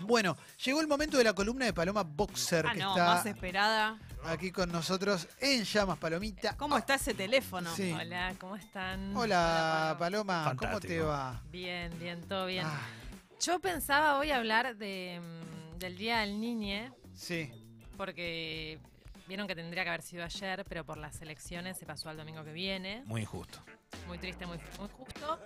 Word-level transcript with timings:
Bueno, 0.00 0.36
llegó 0.64 0.80
el 0.80 0.86
momento 0.88 1.18
de 1.18 1.24
la 1.24 1.32
columna 1.34 1.64
de 1.66 1.72
Paloma 1.72 2.02
Boxer, 2.02 2.66
Ah, 2.66 2.72
que 2.72 2.78
no, 2.80 2.90
está 2.90 3.04
más 3.06 3.26
esperada. 3.26 3.98
aquí 4.24 4.50
con 4.50 4.70
nosotros 4.72 5.28
en 5.40 5.64
Llamas 5.64 5.98
Palomita. 5.98 6.56
¿Cómo 6.56 6.76
está 6.78 6.94
ese 6.94 7.14
teléfono? 7.14 7.74
Sí. 7.74 7.92
Hola, 7.92 8.34
¿cómo 8.38 8.56
están? 8.56 9.14
Hola, 9.16 9.96
Pablo. 9.98 10.24
Paloma, 10.24 10.44
¿cómo 10.44 10.60
Fantástico. 10.60 10.92
te 10.92 11.00
va? 11.00 11.42
Bien, 11.50 11.92
bien, 11.98 12.20
todo 12.28 12.46
bien. 12.46 12.64
Ah, 12.66 12.80
Yo 13.40 13.58
pensaba 13.60 14.18
hoy 14.18 14.30
hablar 14.30 14.76
de, 14.76 15.20
mm, 15.20 15.78
del 15.78 15.96
Día 15.96 16.18
del 16.20 16.40
Niñe, 16.40 16.92
sí, 17.14 17.50
porque 17.96 18.78
vieron 19.28 19.46
que 19.46 19.54
tendría 19.54 19.82
que 19.84 19.88
haber 19.90 20.02
sido 20.02 20.24
ayer, 20.24 20.64
pero 20.68 20.84
por 20.84 20.98
las 20.98 21.20
elecciones 21.22 21.78
se 21.78 21.86
pasó 21.86 22.08
al 22.10 22.16
domingo 22.16 22.42
que 22.44 22.52
viene. 22.52 23.02
Muy 23.06 23.22
injusto. 23.22 23.58
Muy 24.08 24.18
triste, 24.18 24.44
muy, 24.46 24.58
muy 24.78 24.88
justo. 24.88 25.38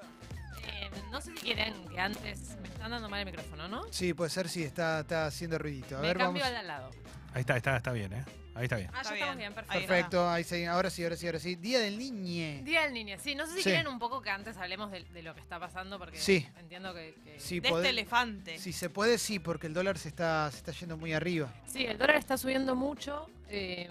Eh, 0.62 0.91
no 1.11 1.21
sé 1.21 1.32
si 1.32 1.39
quieren 1.39 1.75
que 1.89 2.00
antes... 2.00 2.57
Me 2.61 2.68
están 2.68 2.91
dando 2.91 3.09
mal 3.09 3.21
el 3.21 3.27
micrófono, 3.27 3.68
¿no? 3.68 3.84
sí, 3.91 4.12
puede 4.14 4.30
ser, 4.30 4.48
sí, 4.48 4.62
está, 4.62 5.00
está 5.00 5.27
haciendo 5.27 5.59
ruidito. 5.59 5.96
A 5.96 6.00
Me 6.00 6.08
ver, 6.08 6.18
cambio 6.18 6.43
vamos. 6.43 6.46
al 6.46 6.53
de 6.53 6.58
al 6.58 6.67
lado. 6.67 6.90
Ahí 7.32 7.40
está, 7.40 7.57
está, 7.57 7.76
está 7.76 7.93
bien, 7.93 8.12
¿eh? 8.12 8.25
Ahí 8.57 8.64
está 8.64 8.76
bien. 8.76 8.89
Ah, 8.95 8.98
Está 9.00 9.11
ya 9.11 9.14
estamos 9.17 9.36
bien. 9.36 9.53
bien, 9.53 9.54
perfecto. 9.54 9.89
Perfecto, 9.89 10.31
ahí 10.31 10.45
sí, 10.45 10.64
ahora 10.64 10.89
sí, 10.89 11.03
ahora 11.03 11.17
sí, 11.17 11.26
ahora 11.26 11.40
sí. 11.40 11.57
Día 11.57 11.81
del 11.81 11.98
Niñe. 11.98 12.62
Día 12.62 12.82
del 12.82 12.95
Niñe, 12.95 13.18
sí. 13.18 13.35
No 13.35 13.46
sé 13.46 13.53
si 13.54 13.59
Sí. 13.59 13.71
quieren 13.71 13.89
un 13.89 13.98
poco 13.98 14.22
que 14.22 14.31
antes 14.31 14.57
hablemos 14.59 14.93
de, 14.93 15.03
de 15.03 15.22
lo 15.25 15.35
que 15.35 15.40
está 15.40 15.59
pasando, 15.59 15.98
porque 15.98 16.18
Sí. 16.21 16.46
entiendo 16.61 16.95
que... 16.95 17.17
que- 17.25 17.40
Sí, 17.40 17.59
de 17.59 17.68
podés- 17.71 17.79
este 17.79 17.89
elefante. 17.90 18.59
Si 18.59 18.73
se 18.73 18.90
puede, 18.90 19.18
sí, 19.18 19.40
porque 19.40 19.67
el 19.67 19.75
dólar 19.75 19.98
se 19.98 20.07
está, 20.09 20.48
se 20.53 20.59
está 20.59 20.71
yendo 20.71 20.96
muy 20.96 21.12
arriba. 21.12 21.53
Sí, 21.67 21.84
el 21.84 21.98
dólar 21.98 22.14
está 22.17 22.36
subiendo 22.36 22.76
mucho. 22.76 23.26
eh, 23.48 23.89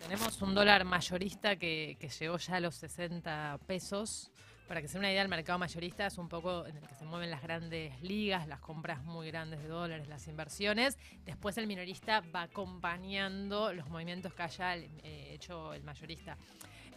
tenemos 0.00 0.42
un 0.42 0.52
dólar 0.54 0.84
mayorista 0.84 1.54
que, 1.56 1.96
que 2.00 2.08
llegó 2.08 2.36
ya 2.36 2.56
a 2.56 2.60
los 2.60 2.74
60 2.74 3.58
pesos. 3.68 4.31
Para 4.68 4.80
que 4.80 4.88
se 4.88 4.94
den 4.94 5.00
una 5.00 5.10
idea, 5.10 5.22
el 5.22 5.28
mercado 5.28 5.58
mayorista 5.58 6.06
es 6.06 6.18
un 6.18 6.28
poco 6.28 6.66
en 6.66 6.76
el 6.76 6.86
que 6.86 6.94
se 6.94 7.04
mueven 7.04 7.30
las 7.30 7.42
grandes 7.42 8.00
ligas, 8.00 8.46
las 8.46 8.60
compras 8.60 9.02
muy 9.02 9.26
grandes 9.26 9.60
de 9.62 9.68
dólares, 9.68 10.08
las 10.08 10.26
inversiones. 10.28 10.98
Después 11.24 11.58
el 11.58 11.66
minorista 11.66 12.22
va 12.34 12.42
acompañando 12.42 13.72
los 13.72 13.88
movimientos 13.88 14.32
que 14.32 14.42
haya 14.42 14.76
eh, 14.76 15.34
hecho 15.34 15.74
el 15.74 15.82
mayorista. 15.82 16.38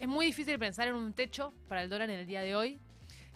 Es 0.00 0.08
muy 0.08 0.26
difícil 0.26 0.58
pensar 0.58 0.88
en 0.88 0.94
un 0.94 1.12
techo 1.12 1.52
para 1.68 1.82
el 1.82 1.90
dólar 1.90 2.10
en 2.10 2.20
el 2.20 2.26
día 2.26 2.40
de 2.40 2.54
hoy. 2.54 2.80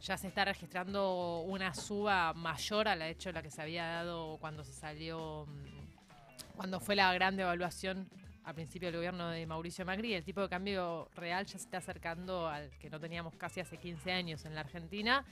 Ya 0.02 0.16
se 0.16 0.28
está 0.28 0.44
registrando 0.47 1.41
una 1.41 1.74
suba 1.74 2.32
mayor 2.32 2.88
a 2.88 2.97
la 2.97 3.08
hecho 3.08 3.32
la 3.32 3.42
que 3.42 3.50
se 3.50 3.60
había 3.60 3.84
dado 3.84 4.38
cuando 4.38 4.64
se 4.64 4.72
salió 4.72 5.47
mm, 5.47 6.56
cuando 6.56 6.80
fue 6.80 6.97
la 6.97 7.12
gran 7.12 7.36
devaluación 7.36 8.08
al 8.44 8.55
principio 8.55 8.88
del 8.88 8.96
gobierno 8.96 9.28
de 9.28 9.46
Mauricio 9.46 9.84
Macri, 9.84 10.14
el 10.14 10.24
tipo 10.24 10.41
de 10.41 10.48
cambio 10.48 11.08
real 11.14 11.44
ya 11.46 11.58
se 11.58 11.64
está 11.64 11.78
acercando 11.78 12.48
al 12.48 12.70
que 12.78 12.91
no 12.91 12.98
teníamos 12.98 13.36
casi 13.36 13.60
hace 13.60 13.77
15 13.77 14.12
años 14.12 14.44
en 14.44 14.55
la 14.55 14.62
Argentina. 14.62 15.24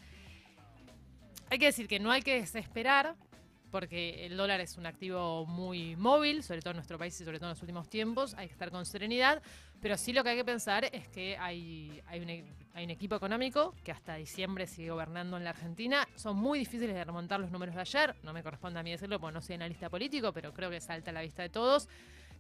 Hay 1.51 1.59
que 1.59 1.67
decir 1.67 1.89
que 1.89 1.99
no 1.99 2.11
hay 2.11 2.23
que 2.23 2.41
desesperar, 2.41 3.17
porque 3.71 4.27
el 4.27 4.37
dólar 4.37 4.61
es 4.61 4.77
un 4.77 4.87
activo 4.87 5.47
muy 5.47 5.97
móvil, 5.97 6.43
sobre 6.43 6.61
todo 6.61 6.71
en 6.71 6.77
nuestro 6.77 6.99
país 6.99 7.19
y 7.21 7.25
sobre 7.25 7.39
todo 7.39 7.49
en 7.49 7.55
los 7.55 7.63
últimos 7.63 7.89
tiempos, 7.89 8.35
hay 8.35 8.47
que 8.47 8.53
estar 8.53 8.71
con 8.71 8.85
serenidad, 8.87 9.43
pero 9.81 9.97
sí 9.97 10.13
lo 10.13 10.23
que 10.23 10.31
hay 10.31 10.37
que 10.37 10.45
pensar 10.45 10.85
es 10.85 11.09
que 11.09 11.37
hay, 11.39 12.03
hay, 12.07 12.21
un, 12.21 12.31
e- 12.31 12.45
hay 12.75 12.85
un 12.85 12.91
equipo 12.91 13.15
económico 13.17 13.75
que 13.85 13.93
hasta 13.93 14.17
diciembre 14.17 14.67
sigue 14.67 14.91
gobernando 14.91 15.37
en 15.37 15.45
la 15.45 15.51
Argentina. 15.51 16.07
Son 16.17 16.37
muy 16.37 16.59
difíciles 16.59 16.95
de 16.95 17.05
remontar 17.05 17.41
los 17.41 17.51
números 17.51 17.75
de 17.75 17.81
ayer, 17.83 18.17
no 18.23 18.33
me 18.33 18.43
corresponde 18.43 18.81
a 18.81 18.83
mí 18.83 18.91
decirlo 18.91 19.21
porque 19.21 19.35
no 19.35 19.41
soy 19.41 19.55
analista 19.57 19.89
político, 19.89 20.33
pero 20.33 20.53
creo 20.53 20.71
que 20.71 20.81
salta 20.81 21.11
a 21.11 21.15
la 21.15 21.23
vista 21.23 21.43
de 21.43 21.49
todos 21.49 21.89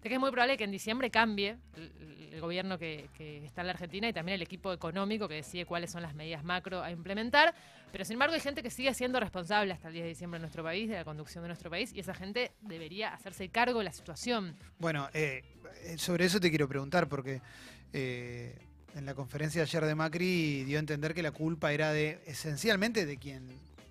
que 0.03 0.15
es 0.15 0.21
muy 0.21 0.31
probable 0.31 0.57
que 0.57 0.65
en 0.65 0.71
diciembre 0.71 1.11
cambie 1.11 1.57
el, 1.77 2.41
gobierno 2.41 2.79
que, 2.79 3.09
está 3.45 3.63
en 3.63 3.67
la 3.67 3.73
Argentina 3.73 4.09
y 4.09 4.13
también 4.13 4.37
el 4.37 4.43
equipo 4.43 4.73
económico 4.73 5.27
que 5.27 5.35
decide 5.35 5.67
cuáles 5.67 5.91
son 5.91 6.03
las 6.03 6.15
medidas 6.15 6.45
macro 6.45 6.83
a 6.83 6.91
implementar. 6.93 7.53
Pero 7.91 8.05
sin 8.05 8.15
embargo 8.15 8.35
hay 8.35 8.41
gente 8.41 8.63
que 8.63 8.71
sigue 8.71 8.95
siendo 8.95 9.19
responsable 9.19 9.73
hasta 9.73 9.89
el 9.89 9.95
10 9.95 10.05
de 10.05 10.09
diciembre 10.11 10.37
en 10.37 10.43
nuestro 10.43 10.63
país, 10.63 10.89
de 10.89 10.97
la 10.97 11.05
conducción 11.05 11.43
de 11.43 11.49
nuestro 11.49 11.69
país, 11.69 11.93
y 11.93 12.01
esa 12.01 12.15
gente 12.15 12.53
debería 12.61 13.13
hacerse 13.13 13.49
cargo 13.49 13.81
de 13.81 13.87
la 13.87 13.93
situación. 13.93 14.55
Bueno, 14.79 15.09
eh, 15.13 15.43
sobre 15.97 16.27
eso 16.27 16.39
te 16.39 16.49
quiero 16.49 16.69
preguntar, 16.69 17.09
porque 17.09 17.41
eh, 17.93 18.57
en 18.95 19.05
la 19.05 19.15
conferencia 19.15 19.61
de 19.61 19.65
ayer 19.65 19.85
de 19.85 19.95
Macri 19.95 20.65
dio 20.65 20.79
a 20.79 20.81
entender 20.81 21.15
que 21.15 21.23
la 21.23 21.33
culpa 21.33 21.73
era 21.73 21.93
de 21.93 22.21
esencialmente 22.27 23.05
de 23.05 23.17
quien 23.17 23.49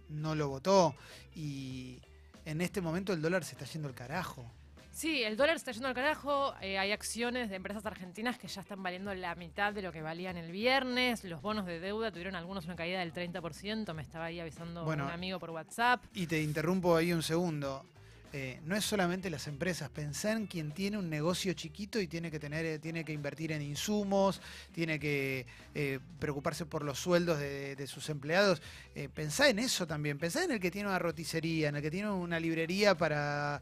no 0.09 0.35
lo 0.35 0.49
votó. 0.49 0.95
Y 1.35 1.99
en 2.45 2.61
este 2.61 2.81
momento 2.81 3.13
el 3.13 3.21
dólar 3.21 3.43
se 3.43 3.53
está 3.53 3.65
yendo 3.65 3.87
al 3.87 3.95
carajo. 3.95 4.49
Sí, 4.97 5.21
el 5.21 5.37
dólar 5.37 5.57
está 5.57 5.71
yendo 5.71 5.87
al 5.89 5.93
carajo. 5.93 6.55
eh, 6.59 6.79
hay 6.79 6.91
acciones 6.91 7.51
de 7.51 7.55
empresas 7.57 7.85
argentinas 7.85 8.39
que 8.39 8.47
ya 8.47 8.61
están 8.61 8.81
valiendo 8.81 9.13
la 9.13 9.35
mitad 9.35 9.71
de 9.71 9.83
lo 9.83 9.91
que 9.91 10.01
valían 10.01 10.37
el 10.37 10.51
viernes. 10.51 11.23
Los 11.23 11.39
bonos 11.39 11.67
de 11.67 11.79
deuda 11.79 12.09
tuvieron 12.09 12.35
algunos 12.35 12.65
una 12.65 12.75
caída 12.75 12.99
del 13.01 13.13
30%. 13.13 13.93
Me 13.93 14.01
estaba 14.01 14.25
ahí 14.25 14.39
avisando 14.39 14.85
Bueno. 14.85 15.05
un 15.05 15.11
amigo 15.11 15.37
por 15.37 15.51
WhatsApp. 15.51 16.03
Y 16.15 16.25
te 16.25 16.41
interrumpo 16.41 16.95
ahí 16.95 17.13
un 17.13 17.21
segundo. 17.21 17.85
Eh, 18.39 18.59
no 18.65 18.75
es 18.75 18.85
solamente 18.85 19.31
las 19.31 19.47
empresas, 19.47 19.89
pensá 19.89 20.31
en 20.31 20.45
quien 20.45 20.71
tiene 20.71 20.99
un 20.99 21.09
negocio 21.09 21.53
chiquito 21.53 21.99
y 21.99 22.05
tiene 22.05 22.29
que 22.29 22.39
tener, 22.39 22.65
eh, 22.65 22.77
tiene 22.77 23.03
que 23.03 23.11
invertir 23.11 23.51
en 23.51 23.63
insumos, 23.63 24.39
tiene 24.71 24.99
que 24.99 25.47
eh, 25.73 25.97
preocuparse 26.19 26.67
por 26.67 26.83
los 26.83 26.99
sueldos 26.99 27.39
de, 27.39 27.87
sus 27.87 28.09
empleados. 28.09 28.61
Pensá 29.15 29.49
en 29.49 29.57
eso 29.57 29.87
también, 29.87 30.19
pensá 30.19 30.43
en 30.43 30.51
el 30.51 30.59
que 30.59 30.69
tiene 30.69 30.87
una 30.87 30.99
roticería, 30.99 31.69
en 31.69 31.77
el 31.77 31.81
que 31.81 31.89
tiene 31.89 32.11
una 32.11 32.39
librería 32.39 32.95
para 32.95 33.59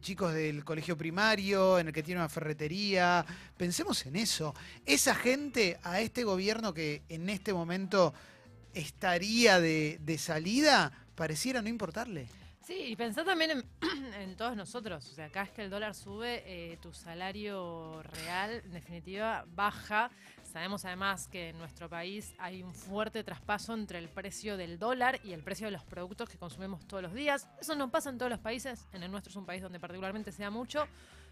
chicos 0.00 0.32
del 0.32 0.64
colegio 0.64 0.96
primario, 0.96 1.78
en 1.78 1.88
el 1.88 1.92
que 1.92 2.02
tiene 2.02 2.20
una 2.20 2.28
ferretería. 2.28 3.26
Pensemos 3.56 4.06
en 4.06 4.16
eso. 4.16 4.54
Esa 4.86 5.14
gente 5.14 5.78
a 5.82 6.00
este 6.00 6.24
gobierno 6.24 6.72
que 6.72 7.02
en 7.08 7.28
este 7.28 7.52
momento 7.52 8.14
estaría 8.72 9.60
de, 9.60 9.98
de 10.00 10.16
salida, 10.16 10.92
pareciera 11.14 11.60
no 11.60 11.68
importarle. 11.68 12.28
Sí, 12.66 12.86
y 12.88 12.96
pensá 12.96 13.22
también 13.22 13.62
en, 14.18 14.36
todos 14.36 14.56
nosotros. 14.56 15.08
O 15.08 15.14
sea, 15.14 15.26
acá 15.26 15.42
es 15.44 15.50
que 15.50 15.62
el 15.62 15.70
dólar 15.70 15.94
sube, 15.94 16.42
eh, 16.46 16.76
tu 16.82 16.92
salario 16.92 18.02
real, 18.02 18.60
en 18.64 18.72
definitiva, 18.72 19.44
baja. 19.54 20.10
Sabemos 20.42 20.84
además 20.84 21.28
que 21.28 21.50
en 21.50 21.58
nuestro 21.58 21.88
país 21.88 22.34
hay 22.38 22.64
un 22.64 22.74
fuerte 22.74 23.22
traspaso 23.22 23.72
entre 23.72 24.00
el 24.00 24.08
precio 24.08 24.56
del 24.56 24.80
dólar 24.80 25.20
y 25.22 25.32
el 25.32 25.44
precio 25.44 25.68
de 25.68 25.70
los 25.70 25.84
productos 25.84 26.28
que 26.28 26.38
consumimos 26.38 26.84
todos 26.88 27.04
los 27.04 27.14
días. 27.14 27.46
Eso 27.60 27.76
no 27.76 27.88
pasa 27.88 28.10
en 28.10 28.18
todos 28.18 28.32
los 28.32 28.40
países. 28.40 28.88
En 28.92 29.04
el 29.04 29.12
nuestro 29.12 29.30
es 29.30 29.36
un 29.36 29.46
país 29.46 29.62
donde 29.62 29.78
particularmente 29.78 30.32
se 30.32 30.42
da 30.42 30.50
mucho. 30.50 30.88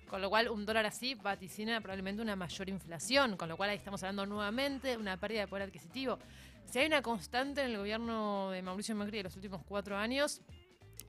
Con 0.08 0.22
lo 0.22 0.30
cual, 0.30 0.48
un 0.48 0.64
dólar 0.64 0.86
así 0.86 1.16
vaticina 1.16 1.80
probablemente 1.80 2.22
una 2.22 2.36
mayor 2.36 2.68
inflación. 2.68 3.36
Con 3.36 3.48
lo 3.48 3.56
cual, 3.56 3.70
ahí 3.70 3.76
estamos 3.78 4.00
hablando 4.04 4.24
nuevamente 4.24 4.86
de 4.86 4.96
una 4.98 5.16
pérdida 5.16 5.40
de 5.40 5.48
poder 5.48 5.66
adquisitivo. 5.66 6.16
Si 6.64 6.78
hay 6.78 6.86
una 6.86 7.02
constante 7.02 7.62
en 7.62 7.72
el 7.72 7.78
gobierno 7.78 8.52
de 8.52 8.62
Mauricio 8.62 8.94
Macri 8.94 9.16
de 9.16 9.24
los 9.24 9.34
últimos 9.34 9.62
cuatro 9.64 9.96
años, 9.96 10.40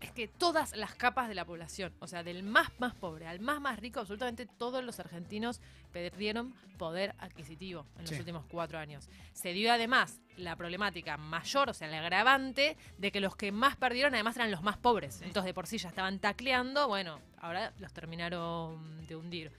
es 0.01 0.11
que 0.11 0.28
todas 0.28 0.75
las 0.75 0.94
capas 0.95 1.28
de 1.28 1.35
la 1.35 1.45
población, 1.45 1.94
o 2.00 2.07
sea, 2.07 2.23
del 2.23 2.44
más 2.44 2.69
más 2.79 2.94
pobre 2.94 3.28
al 3.28 3.39
más 3.39 3.59
más 3.61 3.79
rico, 3.79 4.00
absolutamente 4.01 4.45
todos 4.45 4.83
los 4.83 5.00
argentinos 5.00 5.61
perdieron 5.91 6.53
poder 6.78 7.16
adquisitivo 7.19 7.85
en 7.95 8.01
los 8.01 8.09
Sí. 8.11 8.19
últimos 8.19 8.45
cuatro 8.47 8.78
años. 8.78 9.09
Se 9.34 9.53
dio 9.53 9.72
además 9.72 10.19
la 10.38 10.55
problemática 10.55 11.17
mayor, 11.17 11.69
o 11.69 11.73
sea, 11.73 11.88
el 11.88 11.94
agravante 11.94 12.78
de 12.97 13.11
que 13.11 13.19
los 13.22 13.35
que 13.35 13.51
más 13.51 13.78
perdieron 13.78 14.13
además 14.13 14.35
eran 14.35 14.51
los 14.51 14.61
más 14.61 14.78
pobres. 14.78 15.22
Entonces, 15.22 15.45
de 15.45 15.53
por 15.53 15.66
sí 15.67 15.78
ya 15.78 15.89
estaban 15.89 16.19
tacleando, 16.19 16.88
bueno, 16.88 17.19
ahora 17.39 17.72
los 17.79 17.94
terminaron 17.94 19.07
de 19.07 19.16
hundir. 19.16 19.51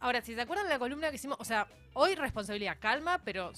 Ahora, 0.00 0.22
si 0.22 0.34
se 0.34 0.40
acuerdan 0.40 0.66
de 0.66 0.72
la 0.72 0.78
columna 0.78 1.10
que 1.10 1.16
hicimos, 1.16 1.36
o 1.38 1.44
sea, 1.44 1.66
hoy 1.92 2.14
responsabilidad, 2.14 2.78
calma, 2.80 3.20
pero 3.22 3.52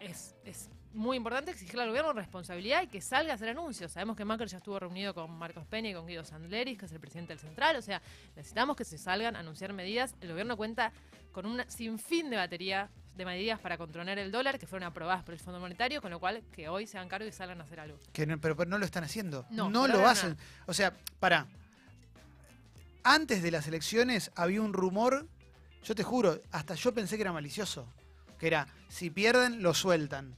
es, 0.00 0.36
es 0.44 0.68
muy 0.96 1.16
importante 1.16 1.50
exigirle 1.50 1.82
al 1.82 1.88
gobierno 1.90 2.12
responsabilidad 2.12 2.82
y 2.82 2.86
que 2.88 3.00
salga 3.00 3.32
a 3.32 3.34
hacer 3.36 3.50
anuncios. 3.50 3.92
Sabemos 3.92 4.16
que 4.16 4.24
Macri 4.24 4.46
ya 4.48 4.56
estuvo 4.56 4.78
reunido 4.78 5.14
con 5.14 5.30
Marcos 5.30 5.66
Peña 5.66 5.90
y 5.90 5.94
con 5.94 6.06
Guido 6.06 6.24
Sandleris, 6.24 6.78
que 6.78 6.86
es 6.86 6.92
el 6.92 7.00
presidente 7.00 7.32
del 7.34 7.38
Central. 7.40 7.76
O 7.76 7.82
sea, 7.82 8.02
necesitamos 8.34 8.76
que 8.76 8.84
se 8.84 8.98
salgan 8.98 9.36
a 9.36 9.40
anunciar 9.40 9.72
medidas. 9.72 10.14
El 10.20 10.30
gobierno 10.30 10.56
cuenta 10.56 10.92
con 11.32 11.46
un 11.46 11.62
sinfín 11.68 12.30
de 12.30 12.36
batería 12.36 12.88
de 13.14 13.24
medidas 13.24 13.58
para 13.60 13.78
controlar 13.78 14.18
el 14.18 14.30
dólar 14.32 14.58
que 14.58 14.66
fueron 14.66 14.86
aprobadas 14.88 15.22
por 15.22 15.32
el 15.34 15.40
Fondo 15.40 15.58
Monetario, 15.60 16.02
con 16.02 16.10
lo 16.10 16.18
cual 16.20 16.42
que 16.52 16.68
hoy 16.68 16.86
se 16.86 16.98
hagan 16.98 17.08
cargo 17.08 17.26
y 17.28 17.32
salgan 17.32 17.60
a 17.60 17.64
hacer 17.64 17.80
algo. 17.80 17.98
Que 18.12 18.26
no- 18.26 18.38
pero, 18.40 18.56
pero 18.56 18.68
no 18.68 18.78
lo 18.78 18.84
están 18.84 19.04
haciendo. 19.04 19.46
No, 19.50 19.70
No, 19.70 19.86
lo 19.86 20.06
hacen. 20.06 20.36
O 20.66 20.74
sea, 20.74 20.92
para. 21.20 21.46
Antes 23.04 23.42
de 23.42 23.50
las 23.50 23.66
elecciones 23.68 24.30
había 24.34 24.60
un 24.60 24.72
rumor, 24.72 25.26
yo 25.84 25.94
te 25.94 26.02
juro, 26.02 26.40
hasta 26.50 26.74
yo 26.74 26.92
pensé 26.92 27.16
que 27.16 27.22
era 27.22 27.32
malicioso. 27.32 27.86
Que 28.38 28.48
era, 28.48 28.66
si 28.88 29.10
pierden, 29.10 29.62
lo 29.62 29.72
sueltan. 29.74 30.36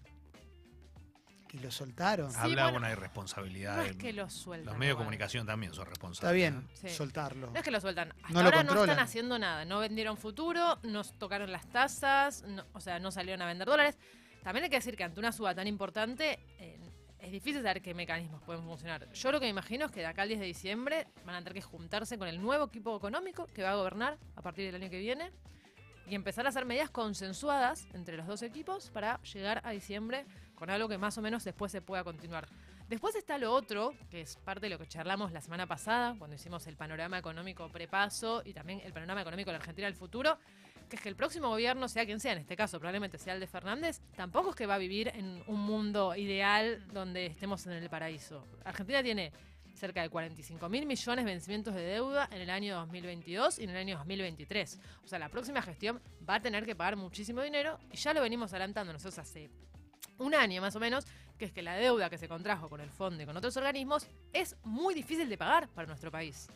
Y 1.52 1.58
lo 1.58 1.70
soltaron. 1.70 2.30
Sí, 2.30 2.36
Habla 2.40 2.64
bueno, 2.64 2.78
una 2.78 2.90
irresponsabilidad. 2.92 3.76
No 3.76 3.82
es 3.82 3.96
que 3.96 4.12
lo 4.12 4.28
sueltan. 4.28 4.66
los 4.66 4.78
medios 4.78 4.96
de 4.96 4.98
comunicación 4.98 5.46
también 5.46 5.72
son 5.72 5.86
responsables. 5.86 6.18
Está 6.18 6.32
bien, 6.32 6.68
Sí. 6.74 6.88
soltarlo. 6.94 7.50
No 7.50 7.56
es 7.56 7.62
que 7.62 7.70
lo 7.70 7.80
sueltan. 7.80 8.10
Hasta 8.22 8.28
No 8.32 8.40
lo 8.40 8.46
ahora 8.46 8.62
no 8.62 8.80
están 8.82 8.98
haciendo 8.98 9.38
nada. 9.38 9.64
No 9.64 9.78
vendieron 9.80 10.16
futuro, 10.16 10.78
no 10.82 11.02
tocaron 11.04 11.50
las 11.50 11.66
tasas, 11.70 12.42
no- 12.42 12.64
o 12.74 12.80
sea, 12.80 12.98
no 12.98 13.10
salieron 13.10 13.40
a 13.42 13.46
vender 13.46 13.66
dólares. 13.66 13.96
También 14.42 14.64
hay 14.64 14.70
que 14.70 14.76
decir 14.76 14.96
que 14.96 15.04
ante 15.04 15.18
una 15.20 15.32
suba 15.32 15.54
tan 15.54 15.66
importante, 15.66 16.38
eh, 16.58 16.78
es 17.18 17.32
difícil 17.32 17.62
saber 17.62 17.82
qué 17.82 17.94
mecanismos 17.94 18.40
pueden 18.42 18.62
funcionar. 18.64 19.10
Yo 19.12 19.32
lo 19.32 19.40
que 19.40 19.46
me 19.46 19.50
imagino 19.50 19.86
es 19.86 19.90
que 19.90 20.00
de 20.00 20.06
acá 20.06 20.22
al 20.22 20.28
10 20.28 20.40
de 20.40 20.46
diciembre 20.46 21.06
van 21.24 21.34
a 21.34 21.38
tener 21.38 21.54
que 21.54 21.62
juntarse 21.62 22.16
con 22.18 22.28
el 22.28 22.40
nuevo 22.40 22.66
equipo 22.66 22.96
económico 22.96 23.46
que 23.54 23.62
va 23.62 23.70
a 23.72 23.74
gobernar 23.74 24.18
a 24.36 24.42
partir 24.42 24.70
del 24.70 24.80
año 24.80 24.90
que 24.90 24.98
viene 24.98 25.32
y 26.06 26.14
empezar 26.14 26.46
a 26.46 26.50
hacer 26.50 26.64
medidas 26.64 26.88
consensuadas 26.90 27.86
entre 27.92 28.16
los 28.16 28.26
dos 28.26 28.42
equipos 28.42 28.90
para 28.90 29.20
llegar 29.22 29.60
a 29.64 29.70
diciembre 29.72 30.24
con 30.58 30.70
algo 30.70 30.88
que 30.88 30.98
más 30.98 31.16
o 31.16 31.22
menos 31.22 31.44
después 31.44 31.70
se 31.70 31.80
pueda 31.80 32.02
continuar. 32.02 32.48
Después 32.88 33.14
está 33.14 33.38
lo 33.38 33.52
otro, 33.52 33.94
que 34.10 34.22
es 34.22 34.36
parte 34.36 34.66
de 34.66 34.70
lo 34.70 34.78
que 34.78 34.88
charlamos 34.88 35.30
la 35.30 35.40
semana 35.40 35.66
pasada, 35.66 36.16
cuando 36.18 36.34
hicimos 36.34 36.66
el 36.66 36.76
panorama 36.76 37.16
económico 37.16 37.68
prepaso 37.68 38.42
y 38.44 38.52
también 38.52 38.80
el 38.84 38.92
panorama 38.92 39.20
económico 39.20 39.50
de 39.50 39.52
la 39.52 39.58
Argentina 39.58 39.86
del 39.86 39.94
futuro, 39.94 40.36
que 40.88 40.96
es 40.96 41.02
que 41.02 41.08
el 41.08 41.14
próximo 41.14 41.48
gobierno, 41.48 41.86
sea 41.86 42.04
quien 42.06 42.18
sea, 42.18 42.32
en 42.32 42.38
este 42.38 42.56
caso 42.56 42.80
probablemente 42.80 43.18
sea 43.18 43.34
el 43.34 43.40
de 43.40 43.46
Fernández, 43.46 44.00
tampoco 44.16 44.50
es 44.50 44.56
que 44.56 44.66
va 44.66 44.74
a 44.74 44.78
vivir 44.78 45.12
en 45.14 45.44
un 45.46 45.60
mundo 45.60 46.16
ideal 46.16 46.84
donde 46.92 47.26
estemos 47.26 47.64
en 47.66 47.74
el 47.74 47.88
paraíso. 47.88 48.44
Argentina 48.64 49.00
tiene 49.02 49.32
cerca 49.74 50.02
de 50.02 50.08
45 50.08 50.68
mil 50.68 50.86
millones 50.86 51.24
de 51.24 51.30
vencimientos 51.30 51.74
de 51.74 51.82
deuda 51.82 52.28
en 52.32 52.40
el 52.40 52.50
año 52.50 52.74
2022 52.78 53.60
y 53.60 53.64
en 53.64 53.70
el 53.70 53.76
año 53.76 53.96
2023. 53.98 54.80
O 55.04 55.06
sea, 55.06 55.20
la 55.20 55.28
próxima 55.28 55.62
gestión 55.62 56.00
va 56.28 56.36
a 56.36 56.42
tener 56.42 56.66
que 56.66 56.74
pagar 56.74 56.96
muchísimo 56.96 57.42
dinero 57.42 57.78
y 57.92 57.96
ya 57.96 58.12
lo 58.12 58.22
venimos 58.22 58.52
adelantando 58.52 58.92
nosotros 58.92 59.20
hace 59.20 59.50
un 60.18 60.34
año 60.34 60.60
más 60.60 60.76
o 60.76 60.80
menos, 60.80 61.06
que 61.38 61.46
es 61.46 61.52
que 61.52 61.62
la 61.62 61.76
deuda 61.76 62.10
que 62.10 62.18
se 62.18 62.28
contrajo 62.28 62.68
con 62.68 62.80
el 62.80 62.90
fondo 62.90 63.22
y 63.22 63.26
con 63.26 63.36
otros 63.36 63.56
organismos 63.56 64.06
es 64.32 64.56
muy 64.64 64.94
difícil 64.94 65.28
de 65.28 65.38
pagar 65.38 65.68
para 65.68 65.86
nuestro 65.86 66.10
país. 66.10 66.48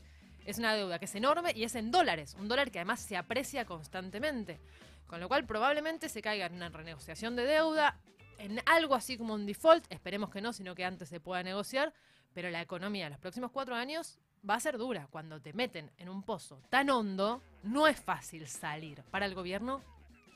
Es 0.45 0.59
una 0.59 0.75
deuda 0.75 0.99
que 0.99 1.05
es 1.05 1.15
enorme 1.15 1.53
y 1.55 1.65
es 1.65 1.75
en 1.75 1.91
dólares, 1.91 2.37
un 2.39 2.49
dólar 2.49 2.71
que 2.71 2.81
además 2.81 3.01
se 3.01 3.17
aprecia 3.17 3.65
constantemente. 3.65 4.61
Con 5.07 5.21
lo 5.21 5.29
cual 5.29 5.47
probablemente 5.47 6.09
se 6.09 6.23
caiga 6.23 6.47
en 6.47 6.55
una 6.55 6.69
renegociación 6.69 7.37
de 7.37 7.45
deuda, 7.45 8.01
en 8.39 8.61
algo 8.67 8.95
así 8.95 9.17
como 9.17 9.35
un 9.35 9.47
default, 9.47 9.85
esperemos 9.91 10.31
que 10.31 10.41
no, 10.41 10.53
sino 10.53 10.75
que 10.75 10.85
antes 10.85 11.09
se 11.09 11.21
pueda 11.21 11.43
negociar, 11.43 11.93
pero 12.35 12.51
la 12.51 12.61
economía 12.61 13.05
de 13.05 13.11
los 13.11 13.21
próximos 13.21 13.53
cuatro 13.53 13.75
años 13.77 14.19
va 14.49 14.55
a 14.55 14.61
ser 14.61 14.79
dura. 14.79 15.07
Cuando 15.11 15.41
te 15.41 15.53
meten 15.53 15.93
en 15.97 16.09
un 16.09 16.23
pozo 16.25 16.61
tan 16.69 16.91
hondo, 16.91 17.43
no 17.63 17.87
es 17.87 18.01
fácil 18.01 18.49
salir 18.49 19.03
para 19.11 19.27
el 19.27 19.35
gobierno 19.35 19.83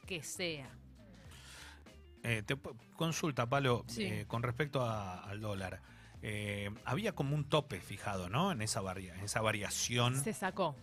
que 0.07 0.23
sea. 0.23 0.71
Eh, 2.29 2.43
te 2.45 2.57
consulta, 2.97 3.47
Palo, 3.47 3.85
Sí. 3.87 4.05
eh, 4.05 4.25
con 4.27 4.43
respecto 4.43 4.83
a- 4.83 5.21
al 5.23 5.41
dólar. 5.41 5.81
Eh, 6.23 6.71
había 6.85 7.13
como 7.13 7.37
un 7.37 7.45
tope 7.49 7.81
fijado, 7.81 8.29
¿no? 8.29 8.51
En 8.51 8.63
esa, 8.63 8.81
varia- 8.81 9.15
en 9.15 9.21
esa 9.21 9.41
variación. 9.41 10.17
Se 10.23 10.33
sacó 10.33 10.75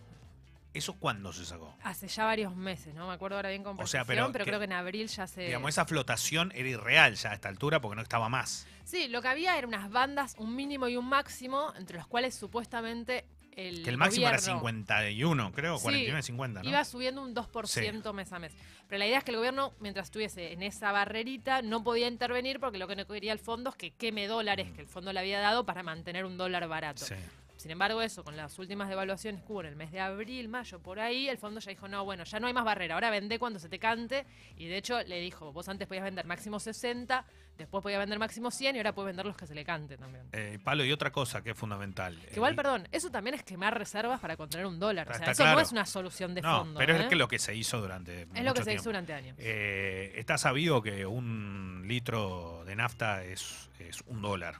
¿Eso 0.72 0.94
cuándo 0.94 1.32
se 1.32 1.44
sacó? 1.44 1.72
hace 1.84 2.08
ya 2.08 2.24
varios 2.24 2.56
meses, 2.56 2.94
no 2.94 3.06
me 3.06 3.14
acuerdo 3.14 3.36
ahora 3.36 3.50
bien 3.50 3.62
con 3.62 3.74
O 3.80 3.86
sea, 3.86 4.04
precisión, 4.04 4.06
pero 4.06 4.32
pero, 4.32 4.44
que- 4.44 4.50
creo 4.50 4.58
que 4.58 4.64
en 4.64 4.72
abril 4.72 5.06
ya 5.06 5.26
se... 5.28 5.42
Digamos, 5.42 5.68
esa 5.68 5.84
flotación 5.84 6.50
era 6.54 6.68
irreal 6.68 7.14
ya 7.14 7.30
a 7.30 7.34
esta 7.34 7.48
altura 7.48 7.80
porque 7.80 7.94
no 7.96 8.02
estaba 8.02 8.28
más. 8.28 8.66
Sí, 8.82 9.06
lo 9.06 9.22
que 9.22 9.28
había 9.28 9.56
eran 9.56 9.68
unas 9.68 9.88
bandas, 9.90 10.34
un 10.38 10.56
mínimo 10.56 10.88
y 10.88 10.96
un 10.96 11.06
máximo, 11.08 11.72
entre 11.76 11.98
los 11.98 12.06
cuales 12.08 12.34
supuestamente 12.34 13.24
el 13.56 13.82
Que 13.82 13.90
el 13.90 13.96
máximo 13.96 14.26
era 14.28 14.38
gobierno 14.38 14.60
51, 14.60 15.52
creo, 15.52 15.76
Sí, 15.78 15.82
41 15.84 16.18
y 16.18 16.22
50, 16.22 16.62
¿no? 16.62 16.68
Iba 16.68 16.84
subiendo 16.84 17.22
un 17.22 17.34
2% 17.34 18.12
mes 18.12 18.32
a 18.32 18.38
mes. 18.38 18.52
Pero 18.88 18.98
la 18.98 19.06
idea 19.06 19.18
es 19.18 19.24
que 19.24 19.30
el 19.30 19.36
gobierno, 19.36 19.72
mientras 19.80 20.06
estuviese 20.06 20.52
en 20.52 20.62
esa 20.62 20.92
barrerita, 20.92 21.62
no 21.62 21.82
podía 21.82 22.08
intervenir 22.08 22.60
porque 22.60 22.78
lo 22.78 22.86
que 22.86 22.96
no 22.96 23.06
quería 23.06 23.32
el 23.32 23.38
fondo 23.38 23.70
es 23.70 23.76
que 23.76 23.90
queme 23.92 24.26
dólares 24.26 24.70
que 24.72 24.82
el 24.82 24.86
fondo 24.86 25.12
le 25.12 25.20
había 25.20 25.40
dado 25.40 25.64
para 25.64 25.82
mantener 25.82 26.24
un 26.24 26.36
dólar 26.36 26.68
barato. 26.68 27.04
Sí. 27.04 27.14
Sin 27.56 27.70
embargo, 27.70 28.02
eso, 28.02 28.24
con 28.24 28.36
las 28.36 28.58
últimas 28.58 28.88
devaluaciones 28.88 29.42
que 29.42 29.52
hubo 29.52 29.60
en 29.60 29.68
el 29.68 29.76
mes 29.76 29.90
de 29.92 30.00
abril, 30.00 30.48
mayo, 30.48 30.80
por 30.80 30.98
ahí, 31.00 31.28
el 31.28 31.38
fondo 31.38 31.60
ya 31.60 31.70
dijo, 31.70 31.88
no, 31.88 32.04
bueno, 32.04 32.24
ya 32.24 32.40
no 32.40 32.46
hay 32.46 32.52
más 32.52 32.64
barrera, 32.64 32.94
ahora 32.94 33.10
vende 33.10 33.38
cuando 33.38 33.58
se 33.58 33.68
te 33.68 33.78
cante. 33.78 34.26
Y 34.56 34.66
de 34.66 34.76
hecho 34.76 35.02
le 35.02 35.20
dijo, 35.20 35.52
vos 35.52 35.68
antes 35.68 35.86
podías 35.86 36.04
vender 36.04 36.26
máximo 36.26 36.58
60, 36.58 37.24
después 37.56 37.82
podías 37.82 38.00
vender 38.00 38.18
máximo 38.18 38.50
100 38.50 38.74
y 38.74 38.78
ahora 38.78 38.92
puedes 38.92 39.08
vender 39.08 39.24
los 39.26 39.36
que 39.36 39.46
se 39.46 39.54
le 39.54 39.64
cante 39.64 39.96
también. 39.96 40.26
Eh, 40.32 40.58
Palo, 40.62 40.84
y 40.84 40.92
otra 40.92 41.10
cosa 41.10 41.42
que 41.42 41.50
es 41.50 41.56
fundamental. 41.56 42.18
Que 42.28 42.34
igual, 42.34 42.52
Eh, 42.52 42.56
perdón, 42.56 42.88
eso 42.90 43.10
también 43.10 43.34
es 43.34 43.44
quemar 43.44 43.78
reservas 43.78 44.20
para 44.20 44.36
contener 44.36 44.66
un 44.66 44.78
dólar. 44.78 45.08
O 45.08 45.14
sea, 45.14 45.30
eso 45.30 45.44
no 45.44 45.60
es 45.60 45.72
una 45.72 45.86
solución 45.86 46.34
de 46.34 46.42
no, 46.42 46.58
fondo. 46.58 46.78
pero 46.78 46.96
¿eh? 46.96 47.02
es 47.02 47.06
que 47.06 47.16
lo 47.16 47.28
que 47.28 47.38
se 47.38 47.54
hizo 47.54 47.80
durante 47.80 48.22
Es 48.34 48.44
lo 48.44 48.52
que 48.52 48.64
se 48.64 48.74
hizo 48.74 48.84
durante 48.84 49.14
años. 49.14 49.36
Eh, 49.38 50.12
está 50.16 50.36
sabido 50.38 50.82
que 50.82 51.06
un 51.06 51.84
litro 51.86 52.64
de 52.66 52.76
nafta 52.76 53.22
es, 53.24 53.70
es 53.78 54.02
un 54.06 54.20
dólar. 54.20 54.56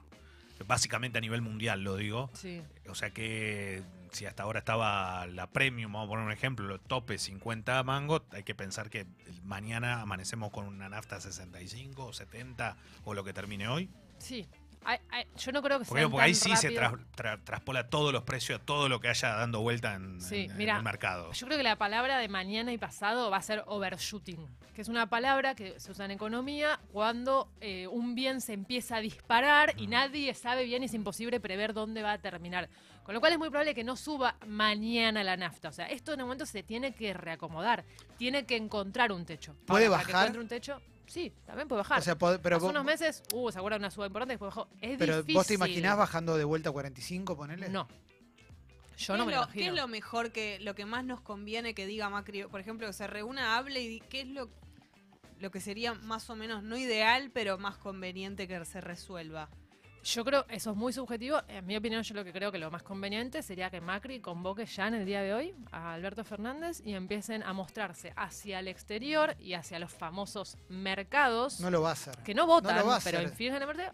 Básicamente 0.67 1.19
a 1.19 1.21
nivel 1.21 1.43
mundial, 1.43 1.83
lo 1.83 1.97
digo. 1.97 2.31
Sí. 2.35 2.63
O 2.89 2.95
sea 2.95 3.11
que 3.11 3.83
si 4.15 4.27
hasta 4.27 4.45
ahora 4.45 4.61
estaba 4.61 5.27
la 5.27 5.49
premium, 5.49 5.93
vamos 5.93 6.07
a 6.07 6.11
poner 6.11 6.25
un 6.27 6.33
ejemplo, 6.33 6.67
lo 6.67 6.79
tope 6.79 7.19
50 7.19 7.83
mangos, 7.83 8.23
hay 8.31 8.45
que 8.45 8.55
pensar 8.55 8.89
que 8.89 9.07
mañana 9.43 10.01
amanecemos 10.01 10.51
con 10.51 10.67
una 10.67 10.89
nafta 10.89 11.21
65 11.21 12.07
o 12.07 12.13
70 12.13 12.77
o 13.05 13.15
lo 13.15 13.25
que 13.25 13.33
termine 13.33 13.69
hoy. 13.69 13.91
Sí. 14.19 14.47
Ay, 14.85 14.99
ay, 15.11 15.25
yo 15.39 15.53
no 15.53 15.63
creo 15.63 15.79
que 15.79 15.85
Porque, 15.87 16.03
sea 16.03 16.09
porque 16.11 16.17
tan 16.21 16.25
ahí 16.27 16.35
sí 16.35 16.57
se 16.57 16.71
rápido. 16.79 16.99
tra- 17.17 17.43
traspola 17.45 17.89
todos 17.89 18.13
los 18.13 18.23
precios, 18.23 18.61
todo 18.65 18.89
lo 18.89 19.01
que 19.01 19.09
haya 19.09 19.29
dando 19.35 19.61
vuelta 19.63 19.95
en, 19.95 20.21
Sí, 20.21 20.45
en- 20.45 20.51
en 20.51 20.57
mira, 20.57 20.77
el 20.77 20.83
mercado. 20.83 21.33
Yo 21.33 21.47
creo 21.47 21.57
que 21.59 21.65
la 21.65 21.77
palabra 21.77 22.19
de 22.19 22.29
mañana 22.29 22.73
y 22.73 22.79
pasado 22.79 23.31
va 23.31 23.39
a 23.39 23.43
ser 23.43 23.63
overshooting, 23.67 24.47
que 24.75 24.83
es 24.83 24.89
una 24.89 25.09
palabra 25.09 25.55
que 25.55 25.79
se 25.81 25.91
usa 25.91 26.05
en 26.05 26.11
economía 26.11 26.79
cuando 26.93 27.49
eh, 27.61 27.87
un 27.87 28.15
bien 28.15 28.41
se 28.41 28.53
empieza 28.53 28.97
a 28.97 29.01
disparar 29.01 29.73
y 29.79 29.87
nadie 29.87 30.35
sabe 30.35 30.65
bien 30.65 30.83
y 30.83 30.87
es 30.87 30.95
imposible 30.95 31.41
prever 31.41 31.73
dónde 31.73 32.03
va 32.03 32.13
a 32.13 32.19
terminar. 32.19 32.69
Con 33.05 33.15
lo 33.15 33.21
cual 33.21 33.33
es 33.35 33.39
muy 33.39 33.51
probable 33.51 33.75
que 33.75 33.85
no 33.85 33.97
suba 33.97 34.37
mañana 34.47 35.23
la 35.23 35.37
nafta. 35.37 35.69
O 35.69 35.73
sea, 35.73 35.87
esto 35.87 36.13
en 36.15 36.21
un 36.21 36.27
momento 36.27 36.47
se 36.47 36.63
tiene 36.63 36.95
que 36.95 37.13
reacomodar, 37.13 37.85
tiene 38.17 38.47
que 38.47 38.57
encontrar 38.57 39.13
un 39.13 39.27
techo. 39.27 39.55
¿Puede 39.67 39.87
Ahora, 39.87 39.97
para 39.99 40.07
que 40.07 40.13
bajar? 40.13 40.27
encuentre 40.29 40.43
un 40.43 40.49
techo, 40.49 40.81
sí, 41.07 41.33
también 41.47 41.69
puede 41.69 41.81
bajar. 41.83 41.99
O 41.99 42.03
sea, 42.03 42.17
pod- 42.19 42.41
pero, 42.43 42.57
Hace 42.57 42.63
vos, 42.65 42.71
unos 42.71 42.85
meses, 42.85 43.23
uh, 43.33 43.51
se 43.51 43.59
acuerdan 43.59 43.81
de 43.81 43.85
una 43.87 43.91
suba 43.91 44.07
importante, 44.07 44.33
después 44.35 44.49
bajó. 44.55 44.69
Es 44.81 44.99
pero 44.99 45.17
difícil. 45.19 45.35
vos 45.35 45.47
te 45.47 45.55
imaginás 45.55 45.97
bajando 45.97 46.37
de 46.37 46.45
vuelta 46.45 46.71
a 46.71 46.73
45, 46.73 47.37
ponele. 47.37 47.69
No. 47.69 47.89
Yo 48.97 49.15
¿Qué 49.15 49.19
no 49.19 49.25
es 49.25 49.27
me 49.27 49.35
lo, 49.35 49.41
lo 49.41 49.47
¿Qué 49.49 49.53
imagino. 49.61 49.75
es 49.75 49.81
lo 49.83 49.89
mejor 49.89 50.31
que 50.33 50.61
lo 50.61 50.75
que 50.75 50.85
más 50.87 51.05
nos 51.05 51.21
conviene 51.21 51.75
que 51.75 51.87
diga 51.87 52.09
Macri? 52.11 52.45
Por 52.45 52.61
ejemplo, 52.61 52.87
que 52.87 52.93
se 52.93 53.07
reúna, 53.09 53.57
hable 53.57 53.81
y 53.83 53.89
di- 53.89 54.01
qué 54.09 54.21
es 54.21 54.29
lo, 54.29 54.49
lo 55.41 55.51
que 55.51 55.61
sería 55.61 55.95
más 55.95 56.31
o 56.31 56.37
menos 56.37 56.63
no 56.63 56.77
ideal, 56.77 57.31
pero 57.35 57.59
más 57.59 57.77
conveniente 57.77 58.47
que 58.47 58.65
se 58.65 58.81
resuelva. 58.81 59.49
Yo 60.05 60.23
creo, 60.23 60.45
eso 60.51 60.71
es 60.73 60.77
muy 60.77 60.93
subjetivo. 60.93 61.41
En 61.49 61.65
mi 61.65 61.77
opinión, 61.77 62.03
yo 62.03 62.15
lo 62.15 62.25
que 62.25 62.33
creo 62.33 62.53
que 62.53 62.59
lo 62.59 62.71
más 62.71 62.83
conveniente 62.83 63.43
sería 63.43 63.71
que 63.71 63.81
Macri 63.81 64.21
convoque 64.21 64.67
ya 64.67 64.89
en 64.89 64.95
el 64.95 65.07
día 65.07 65.23
de 65.23 65.33
hoy 65.33 65.55
a 65.73 65.95
Alberto 65.95 66.25
Fernández 66.25 66.83
y 66.85 66.93
empiecen 66.93 67.43
a 67.43 67.55
mostrarse 67.55 68.13
hacia 68.15 68.59
el 68.59 68.69
exterior 68.69 69.35
y 69.39 69.55
hacia 69.55 69.79
los 69.79 69.93
famosos 69.93 70.59
mercados 70.69 71.59
No 71.61 71.71
lo 71.71 71.81
va 71.81 71.91
a 71.91 71.93
hacer. 71.93 72.19
que 72.19 72.35
no 72.35 72.47
votan, 72.47 72.77
no 72.77 72.83
lo 72.83 72.87
va 72.89 72.97
a 72.97 73.01
pero 73.01 73.19
en 73.21 73.67
verde, 73.67 73.93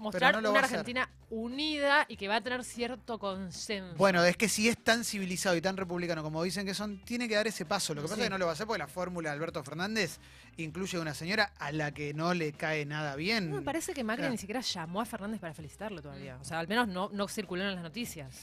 mostrar 0.00 0.42
no 0.42 0.50
una 0.50 0.60
a. 0.60 0.64
Argentina 0.64 1.08
unida 1.30 2.06
y 2.08 2.16
que 2.16 2.26
va 2.28 2.36
a 2.36 2.40
tener 2.40 2.64
cierto 2.64 3.18
consenso. 3.18 3.94
Bueno, 3.96 4.24
es 4.24 4.36
que 4.36 4.48
si 4.48 4.68
es 4.68 4.76
tan 4.82 5.04
civilizado 5.04 5.54
y 5.56 5.60
tan 5.60 5.76
republicano 5.76 6.22
como 6.22 6.42
dicen 6.42 6.66
que 6.66 6.74
son, 6.74 6.98
tiene 7.04 7.28
que 7.28 7.34
dar 7.36 7.46
ese 7.46 7.64
paso. 7.64 7.94
Lo 7.94 8.00
que 8.02 8.06
pasa 8.06 8.14
Sí. 8.16 8.20
es 8.22 8.26
que 8.26 8.30
no 8.30 8.38
lo 8.38 8.46
va 8.46 8.52
a 8.52 8.54
hacer 8.54 8.66
porque 8.66 8.78
la 8.78 8.88
fórmula 8.88 9.30
de 9.30 9.36
Alberto 9.36 9.62
Fernández 9.62 10.18
incluye 10.56 10.98
una 10.98 11.14
señora 11.14 11.52
a 11.58 11.70
la 11.72 11.92
que 11.92 12.12
no 12.14 12.34
le 12.34 12.52
cae 12.52 12.84
nada 12.84 13.14
bien. 13.16 13.50
No, 13.50 13.56
me 13.56 13.62
parece 13.62 13.94
que 13.94 14.02
Macri 14.02 14.22
Claro. 14.22 14.32
ni 14.32 14.38
siquiera 14.38 14.60
llamó 14.60 15.00
a 15.00 15.04
Fernández 15.04 15.40
para 15.40 15.54
felicitarlo 15.54 16.02
todavía. 16.02 16.36
O 16.40 16.44
sea, 16.44 16.58
al 16.58 16.68
menos 16.68 16.88
no, 16.88 17.08
no 17.12 17.28
circuló 17.28 17.62
en 17.62 17.74
las 17.74 17.82
noticias. 17.82 18.36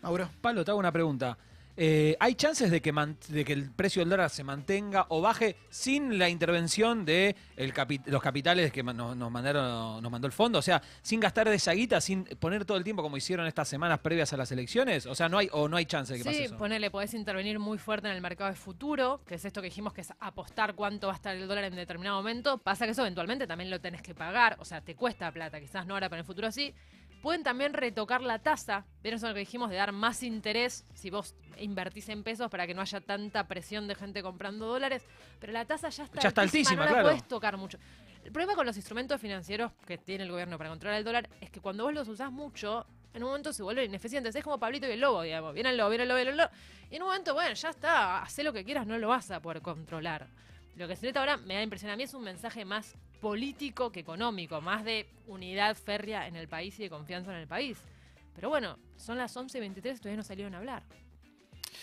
Mauro. 0.00 0.28
Pablo, 0.40 0.64
te 0.64 0.70
hago 0.70 0.80
una 0.80 0.90
pregunta. 0.92 1.36
Eh, 1.76 2.16
¿Hay 2.20 2.34
chances 2.34 2.70
de 2.70 2.82
que, 2.82 2.92
man- 2.92 3.16
de 3.28 3.44
que 3.46 3.54
el 3.54 3.70
precio 3.70 4.00
del 4.02 4.10
dólar 4.10 4.28
se 4.28 4.44
mantenga 4.44 5.06
o 5.08 5.22
baje 5.22 5.56
sin 5.70 6.18
la 6.18 6.28
intervención 6.28 7.06
de 7.06 7.34
el 7.56 7.72
capi- 7.72 8.02
los 8.06 8.20
capitales 8.20 8.70
que 8.70 8.82
nos, 8.82 9.16
nos 9.16 9.30
mandaron, 9.30 10.02
nos 10.02 10.12
mandó 10.12 10.26
el 10.26 10.32
fondo? 10.34 10.58
O 10.58 10.62
sea, 10.62 10.82
sin 11.00 11.18
gastar 11.18 11.48
de 11.48 11.54
esa 11.54 11.72
guita, 11.72 12.00
sin 12.02 12.24
poner 12.24 12.66
todo 12.66 12.76
el 12.76 12.84
tiempo 12.84 13.02
como 13.02 13.16
hicieron 13.16 13.46
estas 13.46 13.68
semanas 13.68 14.00
previas 14.00 14.32
a 14.34 14.36
las 14.36 14.52
elecciones. 14.52 15.06
O 15.06 15.14
sea, 15.14 15.30
no 15.30 15.38
hay 15.38 15.48
o 15.50 15.66
no 15.66 15.78
hay 15.78 15.86
chance 15.86 16.12
de 16.12 16.18
que 16.18 16.24
pase 16.24 16.36
Sí, 16.36 16.42
eso. 16.44 16.58
ponele, 16.58 16.90
podés 16.90 17.14
intervenir 17.14 17.58
muy 17.58 17.78
fuerte 17.78 18.06
en 18.08 18.14
el 18.14 18.20
mercado 18.20 18.50
de 18.50 18.56
futuro, 18.56 19.22
que 19.26 19.36
es 19.36 19.44
esto 19.46 19.62
que 19.62 19.68
dijimos 19.68 19.94
que 19.94 20.02
es 20.02 20.12
apostar 20.20 20.74
cuánto 20.74 21.06
va 21.06 21.14
a 21.14 21.16
estar 21.16 21.34
el 21.34 21.48
dólar 21.48 21.64
en 21.64 21.74
determinado 21.74 22.16
momento. 22.18 22.58
Pasa 22.58 22.84
que 22.84 22.92
eso 22.92 23.00
eventualmente 23.00 23.46
también 23.46 23.70
lo 23.70 23.80
tenés 23.80 24.02
que 24.02 24.14
pagar, 24.14 24.56
o 24.60 24.64
sea, 24.66 24.82
te 24.82 24.94
cuesta 24.94 25.32
plata, 25.32 25.58
quizás 25.58 25.86
no 25.86 25.94
ahora, 25.94 26.10
pero 26.10 26.18
en 26.18 26.24
el 26.24 26.26
futuro 26.26 26.52
sí. 26.52 26.74
Pueden 27.22 27.44
también 27.44 27.72
retocar 27.72 28.20
la 28.20 28.40
tasa, 28.40 28.84
¿vieron 29.00 29.18
eso 29.18 29.28
lo 29.28 29.34
que 29.34 29.40
dijimos 29.40 29.70
de 29.70 29.76
dar 29.76 29.92
más 29.92 30.24
interés 30.24 30.84
si 30.92 31.08
vos 31.08 31.36
invertís 31.56 32.08
en 32.08 32.24
pesos 32.24 32.50
para 32.50 32.66
que 32.66 32.74
no 32.74 32.82
haya 32.82 33.00
tanta 33.00 33.46
presión 33.46 33.86
de 33.86 33.94
gente 33.94 34.22
comprando 34.24 34.66
dólares? 34.66 35.04
Pero 35.38 35.52
la 35.52 35.64
tasa 35.64 35.88
ya 35.88 36.02
está 36.02 36.20
Ya 36.20 36.28
está 36.28 36.40
altísima, 36.40 36.80
no 36.80 36.84
la 36.84 36.90
claro. 36.90 37.08
podés 37.08 37.28
tocar 37.28 37.56
mucho. 37.56 37.78
El 38.24 38.32
problema 38.32 38.56
con 38.56 38.66
los 38.66 38.76
instrumentos 38.76 39.20
financieros 39.20 39.70
que 39.86 39.98
tiene 39.98 40.24
el 40.24 40.32
gobierno 40.32 40.58
para 40.58 40.70
controlar 40.70 40.98
el 40.98 41.04
dólar 41.04 41.28
es 41.40 41.50
que 41.50 41.60
cuando 41.60 41.84
vos 41.84 41.94
los 41.94 42.08
usás 42.08 42.32
mucho, 42.32 42.86
en 43.14 43.22
un 43.22 43.28
momento 43.28 43.52
se 43.52 43.62
vuelven 43.62 43.84
ineficientes. 43.84 44.34
Es 44.34 44.42
como 44.42 44.58
Pablito 44.58 44.88
y 44.88 44.92
el 44.92 45.00
lobo, 45.00 45.22
digamos. 45.22 45.54
Viene 45.54 45.70
el 45.70 45.76
lobo, 45.76 45.90
viene 45.90 46.02
el 46.02 46.08
lobo, 46.08 46.16
viene 46.16 46.30
el 46.32 46.36
lobo. 46.36 46.50
Y 46.90 46.96
en 46.96 47.02
un 47.02 47.08
momento, 47.08 47.34
bueno, 47.34 47.54
ya 47.54 47.70
está, 47.70 48.22
hacé 48.22 48.42
lo 48.42 48.52
que 48.52 48.64
quieras, 48.64 48.84
no 48.84 48.98
lo 48.98 49.08
vas 49.08 49.30
a 49.30 49.40
poder 49.40 49.62
controlar. 49.62 50.26
Lo 50.76 50.88
que 50.88 50.96
se 50.96 51.06
nota 51.06 51.20
ahora, 51.20 51.36
me 51.36 51.54
da 51.54 51.62
impresión 51.62 51.92
a 51.92 51.96
mí, 51.96 52.02
es 52.02 52.14
un 52.14 52.24
mensaje 52.24 52.64
más 52.64 52.96
político 53.22 53.92
que 53.92 54.00
económico, 54.00 54.60
más 54.60 54.84
de 54.84 55.06
unidad 55.28 55.76
férrea 55.76 56.26
en 56.26 56.34
el 56.34 56.48
país 56.48 56.78
y 56.80 56.82
de 56.82 56.90
confianza 56.90 57.30
en 57.30 57.38
el 57.38 57.46
país. 57.46 57.78
Pero 58.34 58.48
bueno, 58.48 58.76
son 58.96 59.16
las 59.16 59.34
11 59.34 59.58
y 59.58 59.60
23 59.60 59.96
y 59.96 60.00
todavía 60.00 60.16
no 60.16 60.24
salieron 60.24 60.54
a 60.56 60.58
hablar. 60.58 60.82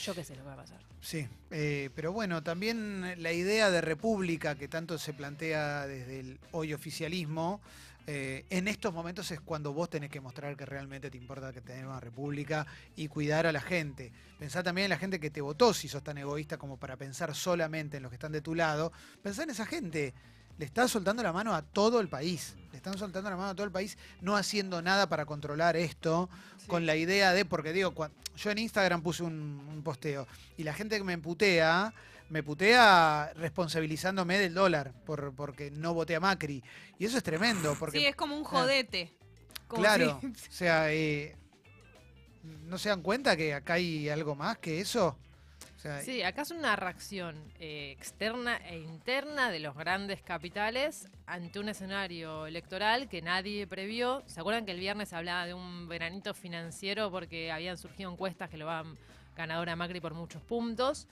Yo 0.02 0.14
qué 0.14 0.26
sé 0.26 0.36
lo 0.36 0.42
que 0.42 0.48
va 0.48 0.54
a 0.54 0.58
pasar. 0.58 0.80
Sí, 1.00 1.26
eh, 1.50 1.90
pero 1.96 2.12
bueno, 2.12 2.44
también 2.44 3.24
la 3.24 3.32
idea 3.32 3.72
de 3.72 3.80
república 3.80 4.56
que 4.56 4.68
tanto 4.68 4.98
se 4.98 5.14
plantea 5.14 5.88
desde 5.88 6.20
el 6.20 6.40
hoy 6.52 6.74
oficialismo, 6.74 7.62
eh, 8.06 8.46
en 8.50 8.68
estos 8.68 8.94
momentos 8.94 9.32
es 9.32 9.40
cuando 9.40 9.72
vos 9.72 9.90
tenés 9.90 10.10
que 10.10 10.20
mostrar 10.20 10.58
que 10.58 10.66
realmente 10.66 11.10
te 11.10 11.18
importa 11.18 11.54
que 11.54 11.62
tenemos 11.62 11.92
una 11.92 12.02
república 12.02 12.68
y 12.98 13.08
cuidar 13.08 13.48
a 13.48 13.54
la 13.54 13.62
gente. 13.62 14.12
Pensá 14.38 14.62
también 14.62 14.86
en 14.86 14.90
la 14.90 14.98
gente 14.98 15.22
que 15.22 15.30
te 15.30 15.40
votó, 15.40 15.74
si 15.74 15.88
sos 15.88 16.04
tan 16.04 16.18
egoísta 16.18 16.58
como 16.58 16.76
para 16.76 16.98
pensar 16.98 17.34
solamente 17.34 17.98
en 17.98 18.04
los 18.04 18.10
que 18.10 18.16
están 18.16 18.34
de 18.34 18.42
tu 18.42 18.56
lado. 18.56 18.92
Pensá 19.22 19.44
en 19.44 19.52
esa 19.52 19.66
gente. 19.66 20.14
Le 20.60 20.66
está 20.66 20.88
soltando 20.90 21.24
la 21.24 21.32
mano 21.32 21.56
a 21.56 21.62
todo 21.62 22.02
el 22.02 22.10
país. 22.10 22.56
Le 22.72 22.78
están 22.78 22.98
soltando 22.98 23.30
la 23.30 23.38
mano 23.38 23.50
a 23.50 23.56
todo 23.56 23.66
el 23.66 23.72
país, 23.72 23.98
no 24.22 24.36
haciendo 24.36 24.82
nada 24.82 25.08
para 25.08 25.26
controlar 25.26 25.76
esto, 25.78 26.30
con 26.68 26.86
la 26.86 26.96
idea 26.98 27.32
de, 27.34 27.46
porque 27.46 27.72
digo, 27.74 27.94
yo 28.36 28.52
en 28.52 28.58
Instagram 28.60 29.02
puse 29.02 29.24
un, 29.24 29.34
un 29.34 29.82
posteo 29.84 30.28
y 30.58 30.64
la 30.64 30.74
gente 30.74 30.98
que 30.98 31.04
me 31.04 31.18
putea, 31.18 31.94
me 32.30 32.44
putea 32.44 33.32
responsabilizándome 33.36 34.38
del 34.38 34.54
dólar 34.54 34.94
por, 35.06 35.34
porque 35.34 35.72
no 35.72 35.94
voté 35.94 36.16
a 36.16 36.20
Macri. 36.20 36.62
Y 37.00 37.06
eso 37.06 37.18
es 37.18 37.24
tremendo, 37.24 37.76
porque 37.80 38.00
Sí, 38.00 38.06
es 38.06 38.16
como 38.16 38.36
un 38.38 38.44
jodete. 38.44 39.14
Como 39.68 39.82
Claro, 39.82 40.20
si- 40.22 40.28
o 40.28 40.52
sea, 40.52 40.92
eh, 40.94 41.36
¿no 42.44 42.78
se 42.78 42.90
dan 42.90 43.02
cuenta 43.02 43.36
que 43.38 43.54
acá 43.54 43.74
hay 43.76 44.10
algo 44.10 44.36
más 44.36 44.58
que 44.58 44.82
eso? 44.82 45.18
Sí, 46.04 46.24
acá 46.24 46.42
es 46.42 46.52
una 46.52 46.76
reacción 46.76 47.36
eh, 47.58 47.92
externa 47.92 48.58
e 48.58 48.80
interna 48.80 49.50
de 49.50 49.60
los 49.60 49.78
grandes 49.78 50.22
capitales 50.22 51.08
ante 51.26 51.58
un 51.60 51.70
escenario 51.70 52.48
electoral 52.48 53.08
que 53.08 53.22
nadie 53.22 53.66
previó. 53.66 54.22
¿Se 54.26 54.42
acuerdan 54.42 54.66
que 54.66 54.74
el 54.74 54.80
viernes 54.80 55.14
hablaba 55.14 55.46
de 55.46 55.54
un 55.54 55.88
veranito 55.88 56.34
financiero 56.34 57.10
porque 57.12 57.52
habían 57.52 57.78
surgido 57.78 58.12
encuestas 58.12 58.50
que 58.50 58.58
lo 58.58 58.66
van 58.66 58.98
ganadora 59.38 59.78
Macri 59.78 60.02
por 60.02 60.14
muchos 60.14 60.42
puntos? 60.42 61.08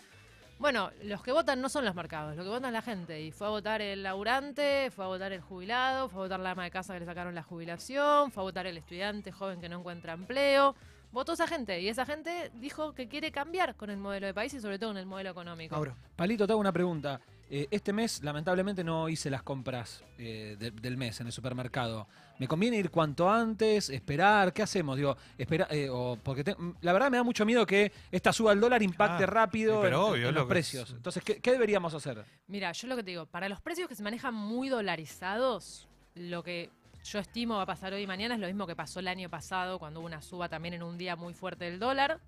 Bueno, 0.60 0.92
los 1.04 1.24
que 1.24 1.32
votan 1.32 1.62
no 1.62 1.70
son 1.70 1.86
los 1.86 1.96
mercados, 1.96 2.36
lo 2.36 2.44
que 2.44 2.50
votan 2.50 2.66
es 2.66 2.74
la 2.74 2.82
gente. 2.82 3.22
Y 3.22 3.32
fue 3.32 3.48
a 3.48 3.52
votar 3.52 3.82
el 3.82 4.04
laburante, 4.04 4.92
fue 4.92 5.06
a 5.06 5.08
votar 5.08 5.32
el 5.32 5.40
jubilado, 5.40 6.10
fue 6.10 6.22
a 6.22 6.24
votar 6.24 6.40
la 6.42 6.52
ama 6.52 6.66
de 6.66 6.72
casa 6.72 6.94
que 6.94 7.00
le 7.00 7.06
sacaron 7.06 7.36
la 7.36 7.44
jubilación, 7.44 8.32
fue 8.32 8.42
a 8.42 8.46
votar 8.46 8.68
el 8.68 8.78
estudiante 8.78 9.32
joven 9.32 9.62
que 9.62 9.70
no 9.70 9.80
encuentra 9.80 10.14
empleo. 10.14 10.76
Votó 11.12 11.34
esa 11.34 11.48
gente 11.48 11.80
y 11.82 11.88
esa 11.88 12.06
gente 12.06 12.52
dijo 12.56 12.94
que 12.94 13.08
quiere 13.08 13.32
cambiar 13.32 13.76
con 13.76 13.90
el 13.90 13.98
modelo 13.98 14.28
de 14.28 14.34
país 14.34 14.54
y 14.54 14.60
sobre 14.60 14.78
todo 14.78 14.90
con 14.92 14.98
el 14.98 15.06
modelo 15.06 15.32
económico. 15.32 15.74
Mauro. 15.74 15.96
Palito, 16.16 16.46
te 16.46 16.52
hago 16.54 16.60
una 16.60 16.72
pregunta. 16.74 17.20
Eh, 17.50 17.66
este 17.72 17.94
mes, 17.94 18.22
lamentablemente, 18.24 18.84
no 18.84 19.08
hice 19.08 19.30
las 19.30 19.42
compras 19.42 20.04
eh, 20.18 20.58
de- 20.60 20.72
del 20.72 20.98
mes 20.98 21.22
en 21.22 21.28
el 21.28 21.32
supermercado. 21.34 22.06
¿Me 22.40 22.48
conviene 22.48 22.76
ir 22.78 22.92
cuanto 22.92 23.30
antes? 23.30 23.90
¿Esperar? 23.90 24.52
¿Qué 24.52 24.62
hacemos? 24.64 24.98
Digo, 24.98 25.16
espera, 25.38 25.66
eh, 25.72 25.88
o- 25.90 26.18
porque 26.22 26.44
te- 26.44 26.56
mm, 26.56 26.76
la 26.82 26.92
verdad 26.92 27.10
me 27.10 27.16
da 27.18 27.24
mucho 27.24 27.46
miedo 27.46 27.66
que 27.66 27.92
esta 28.12 28.34
suba 28.34 28.52
al 28.52 28.60
dólar 28.60 28.84
impacte 28.84 29.24
Ah, 29.24 29.28
rápido 29.28 29.80
pero 29.80 30.08
en- 30.08 30.12
obvio, 30.14 30.32
los 30.34 30.46
precios. 30.46 30.90
es- 30.90 30.96
Entonces, 30.98 31.24
¿qué, 31.24 31.40
qué 31.40 31.52
deberíamos 31.54 31.94
hacer? 31.94 32.26
Mira, 32.48 32.74
yo 32.74 32.88
lo 32.90 32.98
que 32.98 33.04
te 33.04 33.12
digo, 33.12 33.26
para 33.26 33.48
los 33.48 33.62
precios 33.62 33.88
que 33.88 33.96
se 33.96 34.04
manejan 34.04 34.34
muy 34.34 34.68
dolarizados, 34.68 35.88
lo 36.16 36.44
que 36.44 36.70
yo 37.04 37.20
estimo 37.20 37.56
va 37.58 37.64
a 37.64 37.66
pasar 37.66 37.94
hoy 37.94 38.02
y 38.04 38.08
mañana 38.08 38.36
es 38.36 38.40
lo 38.42 38.48
mismo 38.48 38.68
que 38.68 38.76
pasó 38.76 39.00
el 39.00 39.08
año 39.08 39.30
pasado 39.30 39.80
cuando 39.80 40.00
hubo 40.00 40.08
una 40.08 40.22
suba 40.22 40.50
también 40.50 40.74
en 40.74 40.84
un 40.84 40.98
día 40.98 41.16
muy 41.16 41.34
fuerte 41.34 41.66
del 41.66 41.80
dólar, 41.80 42.20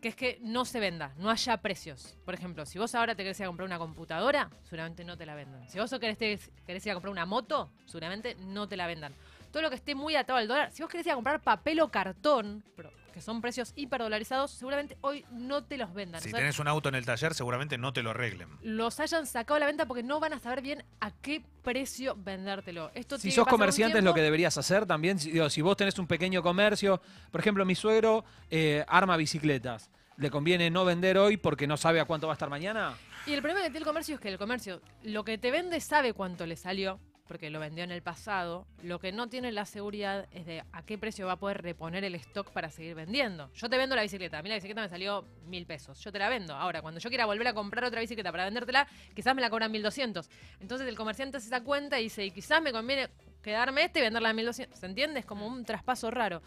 que 0.00 0.08
es 0.08 0.16
que 0.16 0.38
no 0.42 0.64
se 0.64 0.80
venda, 0.80 1.12
no 1.16 1.30
haya 1.30 1.56
precios. 1.58 2.16
Por 2.24 2.34
ejemplo, 2.34 2.66
si 2.66 2.78
vos 2.78 2.94
ahora 2.94 3.14
te 3.14 3.22
querés 3.22 3.38
ir 3.40 3.44
a 3.44 3.48
comprar 3.48 3.66
una 3.66 3.78
computadora, 3.78 4.50
seguramente 4.64 5.04
no 5.04 5.16
te 5.16 5.26
la 5.26 5.34
vendan. 5.36 5.68
Si 5.68 5.78
vos 5.78 5.90
querés, 6.00 6.18
te- 6.18 6.38
querés 6.66 6.84
ir 6.86 6.90
a 6.90 6.94
comprar 6.94 7.12
una 7.12 7.24
moto, 7.26 7.70
seguramente 7.86 8.34
no 8.36 8.66
te 8.68 8.76
la 8.76 8.86
vendan. 8.88 9.14
Todo 9.52 9.62
lo 9.62 9.70
que 9.70 9.76
esté 9.76 9.94
muy 9.94 10.16
atado 10.16 10.38
al 10.38 10.48
dólar, 10.48 10.72
si 10.72 10.82
vos 10.82 10.90
querés 10.90 11.06
ir 11.06 11.12
a 11.12 11.14
comprar 11.14 11.40
papel 11.40 11.80
o 11.80 11.90
cartón, 11.90 12.64
que 13.12 13.20
son 13.20 13.42
precios 13.42 13.74
hiperdolarizados, 13.76 14.50
seguramente 14.52 14.96
hoy 15.02 15.26
no 15.30 15.62
te 15.62 15.76
los 15.76 15.92
vendan. 15.92 16.22
Si 16.22 16.28
O 16.28 16.30
sea, 16.30 16.40
tenés 16.40 16.58
un 16.58 16.66
auto 16.66 16.88
en 16.88 16.94
el 16.94 17.04
taller, 17.04 17.34
seguramente 17.34 17.76
no 17.76 17.92
te 17.92 18.02
lo 18.02 18.10
arreglen. 18.10 18.48
los 18.62 18.98
hayan 19.00 19.26
sacado 19.26 19.56
a 19.56 19.60
la 19.60 19.66
venta 19.66 19.84
porque 19.84 20.02
no 20.02 20.18
van 20.18 20.32
a 20.32 20.38
saber 20.40 20.62
bien 20.62 20.82
a 21.00 21.10
qué 21.10 21.44
precio 21.62 22.16
vendértelo. 22.16 22.90
Esto 22.94 23.18
Si 23.18 23.30
sos 23.30 23.46
comerciante 23.46 23.98
es 23.98 24.04
lo 24.04 24.14
que 24.14 24.22
deberías 24.22 24.56
hacer 24.56 24.86
también. 24.86 25.18
Si, 25.18 25.30
digo, 25.30 25.50
si 25.50 25.60
vos 25.60 25.76
tenés 25.76 25.98
un 25.98 26.06
pequeño 26.06 26.42
comercio, 26.42 27.02
por 27.30 27.40
ejemplo, 27.42 27.66
mi 27.66 27.74
suegro 27.74 28.24
eh, 28.50 28.84
arma 28.88 29.16
bicicletas. 29.18 29.90
¿Le 30.16 30.30
conviene 30.30 30.70
no 30.70 30.84
vender 30.86 31.18
hoy 31.18 31.36
porque 31.36 31.66
no 31.66 31.76
sabe 31.76 32.00
a 32.00 32.04
cuánto 32.06 32.26
va 32.26 32.32
a 32.32 32.36
estar 32.36 32.48
mañana? 32.48 32.94
Y 33.26 33.32
el 33.32 33.40
problema 33.40 33.60
que 33.60 33.66
tiene 33.66 33.78
el 33.80 33.84
comercio 33.84 34.14
es 34.14 34.20
que 34.20 34.28
el 34.28 34.38
comercio 34.38 34.80
lo 35.02 35.24
que 35.24 35.36
te 35.38 35.50
vende 35.50 35.80
sabe 35.80 36.12
cuánto 36.12 36.46
le 36.46 36.56
salió, 36.56 36.98
porque 37.32 37.48
lo 37.48 37.60
vendió 37.60 37.82
en 37.82 37.90
el 37.90 38.02
pasado. 38.02 38.66
Lo 38.82 38.98
que 38.98 39.10
no 39.10 39.30
tiene 39.30 39.52
la 39.52 39.64
seguridad 39.64 40.28
es 40.32 40.44
de 40.44 40.62
a 40.70 40.82
qué 40.84 40.98
precio 40.98 41.24
va 41.24 41.32
a 41.32 41.38
poder 41.38 41.62
reponer 41.62 42.04
el 42.04 42.14
stock 42.16 42.50
para 42.50 42.68
seguir 42.68 42.94
vendiendo. 42.94 43.50
Yo 43.54 43.70
te 43.70 43.78
vendo 43.78 43.96
la 43.96 44.02
bicicleta, 44.02 44.36
a 44.36 44.42
mí 44.42 44.50
la 44.50 44.56
bicicleta 44.56 44.82
me 44.82 44.90
salió 44.90 45.24
mil 45.46 45.64
pesos, 45.64 45.98
yo 46.04 46.12
te 46.12 46.18
la 46.18 46.28
vendo. 46.28 46.54
Ahora, 46.54 46.82
cuando 46.82 47.00
yo 47.00 47.08
quiera 47.08 47.24
volver 47.24 47.48
a 47.48 47.54
comprar 47.54 47.84
otra 47.84 48.02
bicicleta 48.02 48.30
para 48.30 48.44
vendértela, 48.44 48.86
quizás 49.14 49.34
me 49.34 49.40
la 49.40 49.48
cobran 49.48 49.72
1200. 49.72 50.28
Entonces 50.60 50.86
el 50.86 50.94
comerciante 50.94 51.38
hace 51.38 51.46
esa 51.46 51.64
cuenta 51.64 51.98
y 51.98 52.02
dice, 52.02 52.26
y 52.26 52.32
quizás 52.32 52.60
me 52.60 52.70
conviene 52.70 53.08
quedarme 53.42 53.84
este 53.84 54.00
y 54.00 54.02
venderla 54.02 54.28
a 54.28 54.34
1200. 54.34 54.78
¿Se 54.78 54.84
entiende? 54.84 55.20
Es 55.20 55.24
como 55.24 55.46
un 55.46 55.64
traspaso 55.64 56.10
raro. 56.10 56.42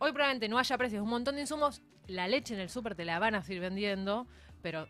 Hoy 0.00 0.12
probablemente 0.12 0.50
no 0.50 0.58
haya 0.58 0.76
precios 0.76 1.02
un 1.02 1.08
montón 1.08 1.36
de 1.36 1.40
insumos. 1.40 1.80
La 2.08 2.28
leche 2.28 2.52
en 2.52 2.60
el 2.60 2.68
súper 2.68 2.94
te 2.94 3.06
la 3.06 3.18
van 3.18 3.36
a 3.36 3.42
seguir 3.42 3.62
vendiendo, 3.62 4.26
pero 4.62 4.88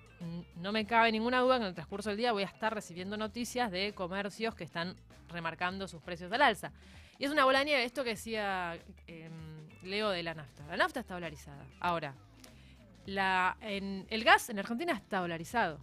no 0.57 0.73
me 0.73 0.87
cabe 0.87 1.13
ninguna 1.13 1.41
duda 1.41 1.57
que 1.57 1.63
en 1.63 1.69
el 1.69 1.75
transcurso 1.75 2.11
del 2.11 2.19
día 2.19 2.33
voy 2.33 2.43
a 2.43 2.47
estar 2.47 2.75
recibiendo 2.75 3.17
noticias 3.17 3.71
de 3.71 3.93
comercios 3.95 4.55
que 4.55 4.65
están 4.65 4.97
remarcando 5.29 5.89
sus 5.89 6.03
precios 6.03 6.33
al 6.33 6.43
alza. 6.43 6.73
Y 7.19 7.25
es 7.25 7.31
una 7.31 7.45
bola 7.45 7.61
de 7.61 7.67
nieve, 7.67 7.85
esto 7.85 8.05
que 8.05 8.11
decía 8.11 8.79
em, 9.07 9.69
Leo 9.83 10.11
de 10.11 10.23
la 10.23 10.35
nafta. 10.35 10.67
La 10.67 10.77
nafta 10.77 11.01
está 11.01 11.15
dolarizada. 11.15 11.65
Ahora, 11.81 12.15
la, 13.07 13.57
en, 13.61 14.07
el 14.11 14.25
gas 14.25 14.51
en 14.51 14.59
Argentina 14.59 14.93
está 14.93 15.21
dolarizado. 15.21 15.79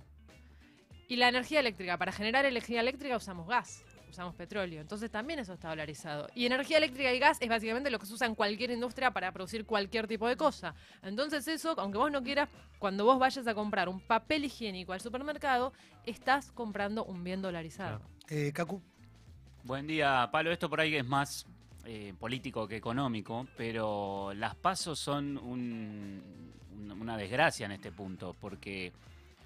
Y 1.08 1.16
la 1.16 1.28
energía 1.28 1.60
eléctrica, 1.60 1.98
para 1.98 2.12
generar 2.12 2.46
energía 2.46 2.82
eléctrica 2.82 3.18
usamos 3.18 3.48
gas, 3.48 3.86
usamos 4.14 4.36
petróleo. 4.36 4.80
Entonces 4.80 5.10
también 5.12 5.40
eso 5.40 5.54
está 5.54 5.70
dolarizado. 5.70 6.30
Y 6.36 6.46
energía 6.46 6.78
eléctrica 6.78 7.12
y 7.12 7.20
gas 7.20 7.38
es 7.42 7.50
básicamente 7.50 7.90
lo 7.90 7.98
que 8.00 8.06
se 8.06 8.14
usa 8.14 8.28
en 8.28 8.36
cualquier 8.36 8.72
industria 8.72 9.12
para 9.12 9.32
producir 9.32 9.66
cualquier 9.66 10.08
tipo 10.08 10.28
de 10.28 10.38
cosa. 10.38 10.76
Entonces 11.02 11.48
eso, 11.48 11.74
aunque 11.80 11.98
vos 11.98 12.12
no 12.12 12.22
quieras, 12.24 12.48
cuando 12.80 13.06
vos 13.06 13.18
vayas 13.20 13.48
a 13.48 13.54
comprar 13.56 13.90
un 13.90 14.00
papel 14.00 14.46
higiénico 14.46 14.94
al 14.94 15.02
supermercado, 15.02 15.74
estás 16.06 16.52
comprando 16.52 17.04
un 17.06 17.24
bien 17.24 17.42
dolarizado. 17.42 18.02
Eh, 18.30 18.52
Cacu. 18.54 18.82
Buen 19.64 19.88
día, 19.88 20.30
Palo. 20.32 20.52
Esto 20.52 20.70
por 20.70 20.80
ahí 20.80 20.96
es 20.96 21.06
más 21.06 21.46
eh, 21.86 22.14
político 22.18 22.66
que 22.68 22.78
económico, 22.78 23.46
pero 23.58 24.32
las 24.36 24.56
pasos 24.56 25.00
son 25.00 25.38
un- 25.38 26.22
un- 26.72 26.92
una 27.02 27.18
desgracia 27.18 27.66
en 27.66 27.74
este 27.74 27.92
punto, 27.92 28.36
porque 28.40 28.94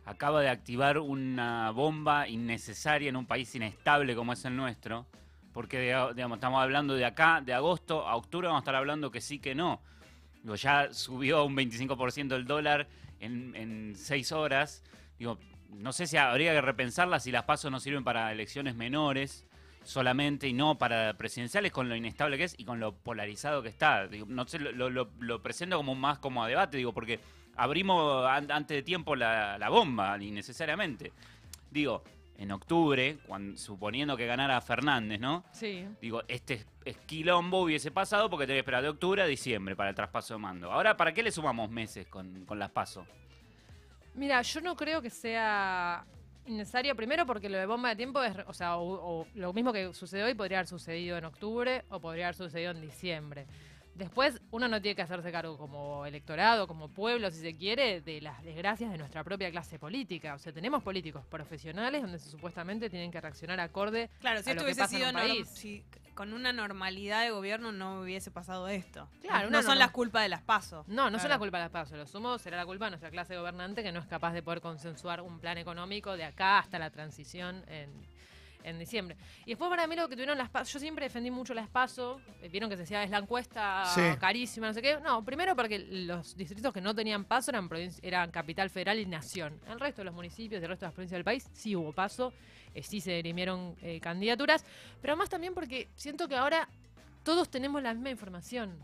acaba 0.07 0.41
de 0.41 0.47
activar 0.49 0.97
una 0.99 1.69
bomba 1.71 2.27
innecesaria 2.29 3.09
en 3.09 3.17
un 3.17 3.25
país 3.25 3.53
inestable 3.55 4.15
como 4.15 4.31
es 4.33 4.43
el 4.45 4.55
nuestro, 4.55 5.05
porque 5.53 5.79
diga- 5.81 6.13
digamos, 6.13 6.37
estamos 6.37 6.61
hablando 6.63 6.95
de 6.95 7.03
acá, 7.05 7.41
de 7.41 7.53
agosto 7.53 8.07
a 8.07 8.15
octubre, 8.15 8.47
vamos 8.47 8.61
a 8.61 8.63
estar 8.63 8.75
hablando 8.75 9.11
que 9.11 9.19
sí, 9.19 9.37
que 9.39 9.53
no. 9.53 9.81
Digo, 10.41 10.55
ya 10.55 10.93
subió 10.93 11.43
un 11.43 11.55
25% 11.57 12.35
el 12.35 12.45
dólar 12.45 12.87
en, 13.19 13.93
seis 13.97 14.31
horas. 14.31 14.81
Digo, 15.19 15.37
no 15.71 15.91
sé 15.91 16.07
si 16.07 16.15
habría 16.15 16.53
que 16.53 16.61
repensarla 16.61 17.19
si 17.19 17.31
las 17.31 17.43
pasos 17.43 17.69
no 17.69 17.79
sirven 17.81 18.05
para 18.05 18.31
elecciones 18.31 18.75
menores 18.75 19.45
solamente 19.83 20.47
y 20.47 20.53
no 20.53 20.77
para 20.77 21.17
presidenciales 21.17 21.71
con 21.73 21.89
lo 21.89 21.95
inestable 21.95 22.37
que 22.37 22.45
es 22.45 22.55
y 22.57 22.63
con 22.63 22.79
lo 22.79 22.93
polarizado 22.95 23.61
que 23.61 23.69
está. 23.69 24.07
Digo, 24.07 24.25
no 24.29 24.47
sé, 24.47 24.59
lo- 24.59 24.89
lo- 24.89 25.09
lo 25.19 25.41
presento 25.43 25.75
como 25.75 25.95
más 25.95 26.19
como 26.19 26.43
a 26.43 26.47
debate, 26.47 26.77
digo, 26.77 26.93
porque 26.93 27.19
abrimos 27.57 28.25
an- 28.25 28.51
antes 28.51 28.77
de 28.77 28.83
tiempo 28.83 29.15
la, 29.15 29.57
la 29.57 29.69
bomba 29.69 30.17
innecesariamente. 30.21 31.11
Digo, 31.69 32.03
en 32.37 32.51
octubre, 32.51 33.17
cuando, 33.27 33.57
suponiendo 33.57 34.15
que 34.15 34.25
ganara 34.27 34.61
Fernández, 34.61 35.19
¿no? 35.19 35.43
Sí. 35.51 35.85
Digo, 36.01 36.21
este 36.27 36.65
es- 36.85 36.97
quilombo 37.05 37.61
hubiese 37.63 37.91
pasado 37.91 38.29
porque 38.29 38.45
tenía 38.45 38.57
que 38.57 38.61
esperar 38.61 38.83
de 38.83 38.89
octubre 38.89 39.21
a 39.21 39.25
diciembre 39.25 39.75
para 39.75 39.89
el 39.89 39.95
traspaso 39.95 40.35
de 40.35 40.39
mando. 40.39 40.71
Ahora, 40.71 40.95
¿para 40.95 41.13
qué 41.13 41.23
le 41.23 41.31
sumamos 41.31 41.69
meses 41.69 42.07
con, 42.07 42.45
con 42.45 42.59
las 42.59 42.69
pasos? 42.69 43.05
Mira, 44.13 44.41
yo 44.41 44.61
no 44.61 44.75
creo 44.75 45.01
que 45.01 45.09
sea 45.09 46.05
innecesario, 46.45 46.95
primero 46.95 47.25
porque 47.25 47.49
lo 47.49 47.57
de 47.57 47.65
bomba 47.65 47.89
de 47.89 47.95
tiempo 47.97 48.23
es, 48.23 48.35
o 48.47 48.53
sea, 48.53 48.77
o, 48.77 49.21
o 49.21 49.27
lo 49.35 49.51
mismo 49.53 49.73
que 49.73 49.93
sucedió 49.93 50.25
hoy 50.25 50.33
podría 50.33 50.59
haber 50.59 50.67
sucedido 50.67 51.17
en 51.17 51.25
octubre 51.25 51.83
o 51.89 51.99
podría 51.99 52.27
haber 52.27 52.35
sucedido 52.35 52.71
en 52.71 52.81
diciembre. 52.81 53.45
Después, 53.97 54.39
uno 54.51 54.67
no 54.67 54.79
tiene 54.81 54.95
que 54.95 55.01
hacerse 55.01 55.31
cargo 55.31 55.57
como 55.57 56.05
electorado, 56.05 56.67
como 56.67 56.87
pueblo, 56.89 57.31
si 57.31 57.41
se 57.41 57.55
quiere, 57.57 58.01
de 58.01 58.21
las 58.21 58.43
desgracias 58.43 58.91
de 58.91 58.97
nuestra 58.97 59.23
propia 59.23 59.49
clase 59.49 59.79
política. 59.79 60.35
O 60.35 60.39
sea, 60.39 60.53
tenemos 60.53 60.83
políticos 60.83 61.25
profesionales 61.25 62.01
donde 62.03 62.19
se, 62.19 62.29
supuestamente 62.29 62.89
tienen 62.91 63.11
que 63.11 63.19
reaccionar 63.19 63.59
acorde 63.59 64.09
Claro, 64.19 64.43
si 64.43 64.49
a 64.49 64.53
esto 64.53 64.63
lo 64.63 64.67
que 64.67 64.73
en 64.83 64.87
sido 64.89 65.09
un 65.09 65.15
norm- 65.15 65.27
país. 65.27 65.47
si 65.49 65.83
con 66.13 66.33
una 66.33 66.51
normalidad 66.53 67.23
de 67.23 67.29
gobierno 67.31 67.71
no 67.71 68.01
hubiese 68.01 68.31
pasado 68.31 68.67
esto. 68.67 69.07
Claro, 69.21 69.49
no 69.49 69.61
son 69.63 69.77
las 69.79 69.91
culpas 69.91 70.23
de 70.23 70.29
las 70.29 70.41
pasos. 70.41 70.87
No, 70.87 71.05
no 71.11 71.17
son 71.17 71.27
Claro. 71.27 71.29
la 71.29 71.39
culpa 71.39 71.57
de 71.57 71.63
las 71.65 71.71
pasos. 71.71 71.97
Lo 71.97 72.07
sumo 72.07 72.37
será 72.39 72.57
la 72.57 72.65
culpa 72.65 72.85
de 72.85 72.91
nuestra 72.91 73.09
clase 73.11 73.35
gobernante 73.37 73.83
que 73.83 73.91
no 73.91 73.99
es 73.99 74.07
capaz 74.07 74.33
de 74.33 74.41
poder 74.43 74.61
consensuar 74.61 75.21
un 75.21 75.39
plan 75.39 75.57
económico 75.59 76.17
de 76.17 76.23
acá 76.23 76.59
hasta 76.59 76.79
la 76.79 76.89
transición 76.91 77.63
en, 77.67 77.89
en 78.69 78.79
diciembre. 78.79 79.15
Y 79.45 79.51
después 79.51 79.69
para 79.69 79.87
mí 79.87 79.95
lo 79.95 80.07
que 80.09 80.15
tuvieron 80.15 80.37
las 80.37 80.49
pasos, 80.49 80.73
yo 80.73 80.79
siempre 80.79 81.05
defendí 81.05 81.31
mucho 81.31 81.53
las 81.53 81.67
pasos, 81.69 82.21
eh, 82.41 82.49
vieron 82.49 82.69
que 82.69 82.75
se 82.75 82.81
decía 82.83 83.03
es 83.03 83.09
la 83.09 83.17
encuesta 83.19 83.85
Sí. 83.95 84.01
carísima, 84.19 84.67
no 84.67 84.73
sé 84.73 84.81
qué. 84.81 84.99
No, 85.01 85.23
primero 85.23 85.55
porque 85.55 85.79
los 85.79 86.35
distritos 86.35 86.73
que 86.73 86.81
no 86.81 86.93
tenían 86.93 87.25
paso 87.25 87.51
eran, 87.51 87.69
eran 88.01 88.31
capital 88.31 88.69
federal 88.69 88.99
y 88.99 89.05
nación. 89.05 89.59
El 89.67 89.79
resto 89.79 90.01
de 90.01 90.05
los 90.05 90.13
municipios 90.13 90.61
el 90.61 90.69
resto 90.69 90.85
de 90.85 90.87
las 90.87 90.93
provincias 90.93 91.17
del 91.17 91.23
país 91.23 91.49
sí 91.53 91.75
hubo 91.75 91.93
paso, 91.93 92.33
eh, 92.73 92.83
sí 92.83 93.01
se 93.01 93.11
dirimieron 93.13 93.75
eh, 93.81 93.99
candidaturas, 93.99 94.65
pero 95.01 95.15
más 95.17 95.29
también 95.29 95.53
porque 95.53 95.89
siento 95.95 96.27
que 96.27 96.35
ahora 96.35 96.67
todos 97.23 97.49
tenemos 97.49 97.81
la 97.81 97.93
misma 97.93 98.09
información. 98.09 98.77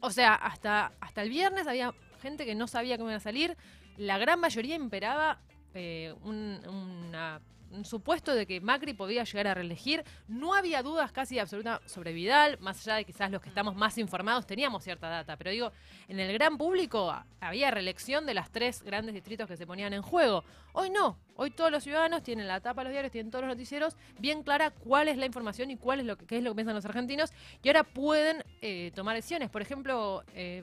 O 0.00 0.10
sea, 0.10 0.34
hasta, 0.34 0.92
hasta 1.00 1.22
el 1.22 1.28
viernes 1.30 1.66
había 1.66 1.94
gente 2.20 2.44
que 2.44 2.54
no 2.54 2.66
sabía 2.66 2.96
cómo 2.98 3.10
iba 3.10 3.16
a 3.18 3.20
salir. 3.20 3.56
La 3.96 4.18
gran 4.18 4.40
mayoría 4.40 4.74
imperaba 4.74 5.38
eh, 5.74 6.14
un- 6.22 6.60
una, 6.66 7.40
un 7.60 7.61
supuesto 7.84 8.34
de 8.34 8.46
que 8.46 8.60
Macri 8.60 8.94
podía 8.94 9.24
llegar 9.24 9.46
a 9.48 9.54
reelegir. 9.54 10.04
No 10.28 10.54
había 10.54 10.82
dudas 10.82 11.12
casi 11.12 11.38
absolutas 11.38 11.80
sobre 11.86 12.12
Vidal, 12.12 12.58
más 12.60 12.86
allá 12.86 12.96
de 12.96 13.04
quizás 13.04 13.30
los 13.30 13.40
que 13.40 13.48
estamos 13.48 13.74
más 13.74 13.98
informados 13.98 14.46
teníamos 14.46 14.84
cierta 14.84 15.08
data, 15.08 15.36
pero 15.36 15.50
digo, 15.50 15.72
en 16.08 16.20
el 16.20 16.32
gran 16.32 16.58
público 16.58 17.14
había 17.40 17.70
reelección 17.70 18.26
de 18.26 18.34
las 18.34 18.50
tres 18.50 18.82
grandes 18.82 19.14
distritos 19.14 19.48
que 19.48 19.56
se 19.56 19.66
ponían 19.66 19.92
en 19.92 20.02
juego. 20.02 20.44
Hoy 20.72 20.90
no, 20.90 21.18
hoy 21.36 21.50
todos 21.50 21.70
los 21.70 21.82
ciudadanos 21.82 22.22
tienen 22.22 22.46
la 22.46 22.60
tapa 22.60 22.82
de 22.82 22.84
los 22.84 22.92
diarios, 22.92 23.12
tienen 23.12 23.30
todos 23.30 23.44
los 23.44 23.54
noticieros, 23.54 23.96
bien 24.18 24.42
clara 24.42 24.70
cuál 24.70 25.08
es 25.08 25.16
la 25.16 25.26
información 25.26 25.70
y 25.70 25.76
cuál 25.76 26.00
es 26.00 26.06
lo 26.06 26.16
que, 26.16 26.26
qué 26.26 26.38
es 26.38 26.42
lo 26.42 26.50
que 26.50 26.56
piensan 26.56 26.74
los 26.74 26.84
argentinos, 26.84 27.32
y 27.62 27.68
ahora 27.68 27.84
pueden 27.84 28.44
eh, 28.60 28.92
tomar 28.94 29.16
decisiones. 29.16 29.50
Por 29.50 29.62
ejemplo, 29.62 30.24
eh, 30.34 30.62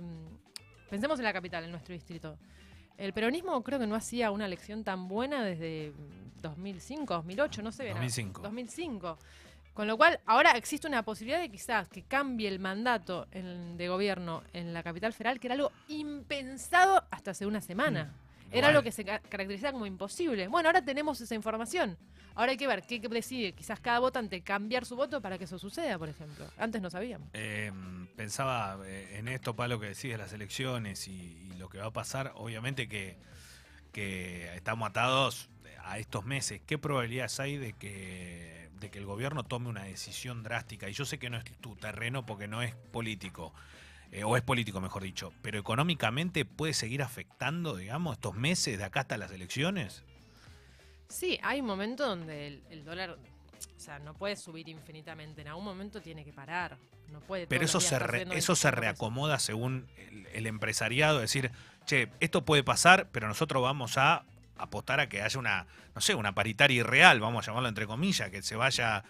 pensemos 0.89 1.19
en 1.19 1.25
la 1.25 1.33
capital, 1.33 1.63
en 1.63 1.71
nuestro 1.71 1.93
distrito. 1.93 2.37
El 2.99 3.13
peronismo 3.13 3.63
creo 3.63 3.79
que 3.79 3.87
no 3.87 3.95
hacía 3.95 4.29
una 4.31 4.45
elección 4.45 4.83
tan 4.83 5.07
buena 5.07 5.43
desde 5.43 5.91
mm, 5.91 6.41
2005, 6.41 7.13
2008, 7.15 7.61
no 7.63 7.71
sé. 7.71 7.85
era 7.85 7.93
2005. 7.95 8.41
2005. 8.41 9.17
Con 9.73 9.87
lo 9.87 9.95
cual, 9.97 10.19
ahora 10.25 10.51
existe 10.51 10.87
una 10.87 11.03
posibilidad 11.03 11.39
de 11.39 11.49
quizás 11.49 11.87
que 11.87 12.03
cambie 12.03 12.49
el 12.49 12.59
mandato 12.59 13.27
en- 13.31 13.77
de 13.77 13.87
gobierno 13.87 14.43
en 14.51 14.73
la 14.73 14.83
capital 14.83 15.13
federal, 15.13 15.39
que 15.39 15.47
era 15.47 15.55
algo 15.55 15.71
impensado 15.87 17.03
hasta 17.11 17.31
hace 17.31 17.45
una 17.45 17.61
semana. 17.61 18.11
Era 18.51 18.71
lo 18.71 18.83
que 18.83 18.91
se 18.91 19.05
ca- 19.05 19.19
caracterizaba 19.19 19.73
como 19.73 19.85
imposible. 19.85 20.47
Bueno, 20.47 20.69
ahora 20.69 20.81
tenemos 20.83 21.21
esa 21.21 21.35
información. 21.35 21.97
Ahora 22.35 22.51
hay 22.51 22.57
que 22.57 22.67
ver 22.67 22.83
qué 22.83 22.99
decide 22.99 23.53
quizás 23.53 23.79
cada 23.79 23.99
votante 23.99 24.41
cambiar 24.41 24.85
su 24.85 24.95
voto 24.95 25.21
para 25.21 25.37
que 25.37 25.43
eso 25.43 25.59
suceda, 25.59 25.97
por 25.97 26.09
ejemplo. 26.09 26.45
Antes 26.57 26.81
no 26.81 26.89
sabíamos. 26.89 27.29
Eh, 27.33 27.71
pensaba 28.15 28.79
eh, 28.85 29.17
en 29.17 29.27
esto, 29.27 29.55
Palo, 29.55 29.79
que 29.79 29.87
decís 29.87 30.11
de 30.11 30.17
las 30.17 30.31
elecciones 30.33 31.07
y, 31.07 31.11
y 31.11 31.53
lo 31.57 31.69
que 31.69 31.79
va 31.79 31.87
a 31.87 31.91
pasar. 31.93 32.31
Obviamente 32.35 32.87
que, 32.87 33.17
que 33.91 34.53
estamos 34.55 34.89
atados 34.89 35.49
a 35.83 35.97
estos 35.99 36.25
meses. 36.25 36.61
¿Qué 36.65 36.77
probabilidades 36.77 37.39
hay 37.39 37.57
de 37.57 37.73
que, 37.73 38.69
de 38.79 38.89
que 38.89 38.99
el 38.99 39.05
gobierno 39.05 39.43
tome 39.43 39.67
una 39.69 39.83
decisión 39.83 40.43
drástica? 40.43 40.89
Y 40.89 40.93
yo 40.93 41.05
sé 41.05 41.19
que 41.19 41.29
no 41.29 41.37
es 41.37 41.43
tu 41.59 41.75
terreno 41.75 42.25
porque 42.25 42.47
no 42.47 42.61
es 42.61 42.75
político. 42.75 43.53
Eh, 44.11 44.23
o 44.23 44.35
es 44.37 44.41
político, 44.43 44.81
mejor 44.81 45.03
dicho, 45.03 45.31
pero 45.41 45.59
económicamente 45.59 46.45
puede 46.45 46.73
seguir 46.73 47.01
afectando, 47.03 47.75
digamos, 47.75 48.15
estos 48.15 48.35
meses 48.35 48.77
de 48.77 48.83
acá 48.83 49.01
hasta 49.01 49.17
las 49.17 49.31
elecciones. 49.31 50.03
Sí, 51.07 51.39
hay 51.41 51.59
un 51.61 51.67
momento 51.67 52.07
donde 52.07 52.47
el, 52.47 52.63
el 52.69 52.85
dólar, 52.85 53.11
o 53.11 53.79
sea, 53.79 53.99
no 53.99 54.13
puede 54.13 54.35
subir 54.35 54.69
infinitamente. 54.69 55.41
En 55.41 55.47
algún 55.47 55.65
momento 55.65 56.01
tiene 56.01 56.23
que 56.23 56.33
parar. 56.33 56.77
No 57.11 57.19
puede. 57.21 57.47
Pero 57.47 57.65
eso 57.65 57.79
se, 57.79 57.97
re- 57.97 58.21
eso 58.35 58.55
se 58.55 58.67
25 58.67 58.69
pesos. 58.69 58.73
reacomoda 58.79 59.39
según 59.39 59.87
el, 59.97 60.27
el 60.27 60.45
empresariado, 60.47 61.19
decir, 61.19 61.51
che, 61.85 62.09
esto 62.19 62.45
puede 62.45 62.63
pasar, 62.63 63.07
pero 63.11 63.27
nosotros 63.27 63.63
vamos 63.63 63.97
a 63.97 64.23
apostar 64.57 64.99
a 64.99 65.09
que 65.09 65.21
haya 65.23 65.39
una, 65.39 65.65
no 65.95 66.01
sé, 66.01 66.13
una 66.13 66.35
paritaria 66.35 66.77
irreal, 66.81 67.19
vamos 67.19 67.43
a 67.43 67.47
llamarlo 67.49 67.69
entre 67.69 67.87
comillas, 67.87 68.29
que 68.29 68.43
se 68.43 68.55
vaya 68.55 69.03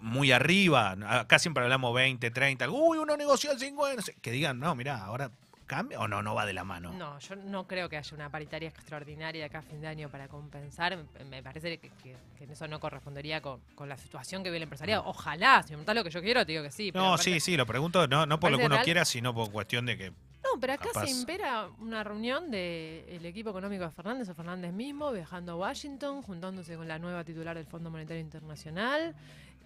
muy 0.00 0.32
arriba. 0.32 0.96
Acá 1.08 1.38
siempre 1.38 1.62
hablamos 1.64 1.94
20, 1.94 2.30
30, 2.30 2.68
uy, 2.70 2.98
uno 2.98 3.16
negoció 3.16 3.52
el 3.52 3.58
50, 3.58 3.96
no 3.96 4.02
sé, 4.02 4.14
que 4.20 4.30
digan, 4.30 4.58
no, 4.58 4.74
mira, 4.74 5.02
ahora 5.04 5.30
cambia 5.66 6.00
o 6.00 6.08
no, 6.08 6.22
no 6.22 6.34
va 6.34 6.46
de 6.46 6.54
la 6.54 6.64
mano. 6.64 6.92
No, 6.94 7.18
yo 7.18 7.36
no 7.36 7.66
creo 7.66 7.90
que 7.90 7.98
haya 7.98 8.14
una 8.14 8.30
paritaria 8.30 8.70
extraordinaria 8.70 9.42
de 9.42 9.44
acá 9.46 9.58
a 9.58 9.62
fin 9.62 9.82
de 9.82 9.86
año 9.86 10.08
para 10.08 10.26
compensar. 10.26 10.96
Me- 11.28 11.42
parece 11.42 11.76
que, 11.78 11.90
que- 12.02 12.16
que 12.38 12.50
eso 12.50 12.66
no 12.68 12.80
correspondería 12.80 13.42
con, 13.42 13.60
con 13.74 13.86
la 13.88 13.98
situación 13.98 14.42
que 14.42 14.48
vive 14.48 14.56
el 14.56 14.62
empresariado. 14.62 15.02
Ojalá, 15.04 15.62
si 15.62 15.68
me 15.72 15.76
preguntás 15.76 15.94
lo 15.96 16.04
que 16.04 16.10
yo 16.10 16.22
quiero, 16.22 16.46
te 16.46 16.52
digo 16.52 16.64
que 16.64 16.70
sí. 16.70 16.90
No, 16.94 17.18
sí, 17.18 17.38
sí, 17.40 17.54
lo 17.56 17.66
pregunto, 17.66 18.06
no, 18.08 18.24
no 18.24 18.40
por 18.40 18.50
lo 18.50 18.56
que 18.56 18.64
uno 18.64 18.76
real. 18.76 18.84
quiera, 18.84 19.04
sino 19.04 19.34
por 19.34 19.52
cuestión 19.52 19.84
de 19.84 19.98
que 19.98 20.10
No, 20.10 20.58
pero 20.58 20.72
acá 20.72 20.86
Capaz. 20.86 21.04
se 21.06 21.10
impera 21.10 21.68
una 21.80 22.02
reunión 22.02 22.50
del 22.50 23.26
equipo 23.26 23.50
económico 23.50 23.84
de 23.84 23.90
Fernández 23.90 24.26
o 24.30 24.34
Fernández 24.34 24.72
mismo, 24.72 25.12
viajando 25.12 25.52
a 25.52 25.56
Washington, 25.56 26.22
juntándose 26.22 26.76
con 26.76 26.88
la 26.88 26.98
nueva 26.98 27.24
titular 27.24 27.54
del 27.54 27.66
Fondo 27.66 27.90
Monetario 27.90 28.22
Internacional, 28.22 29.14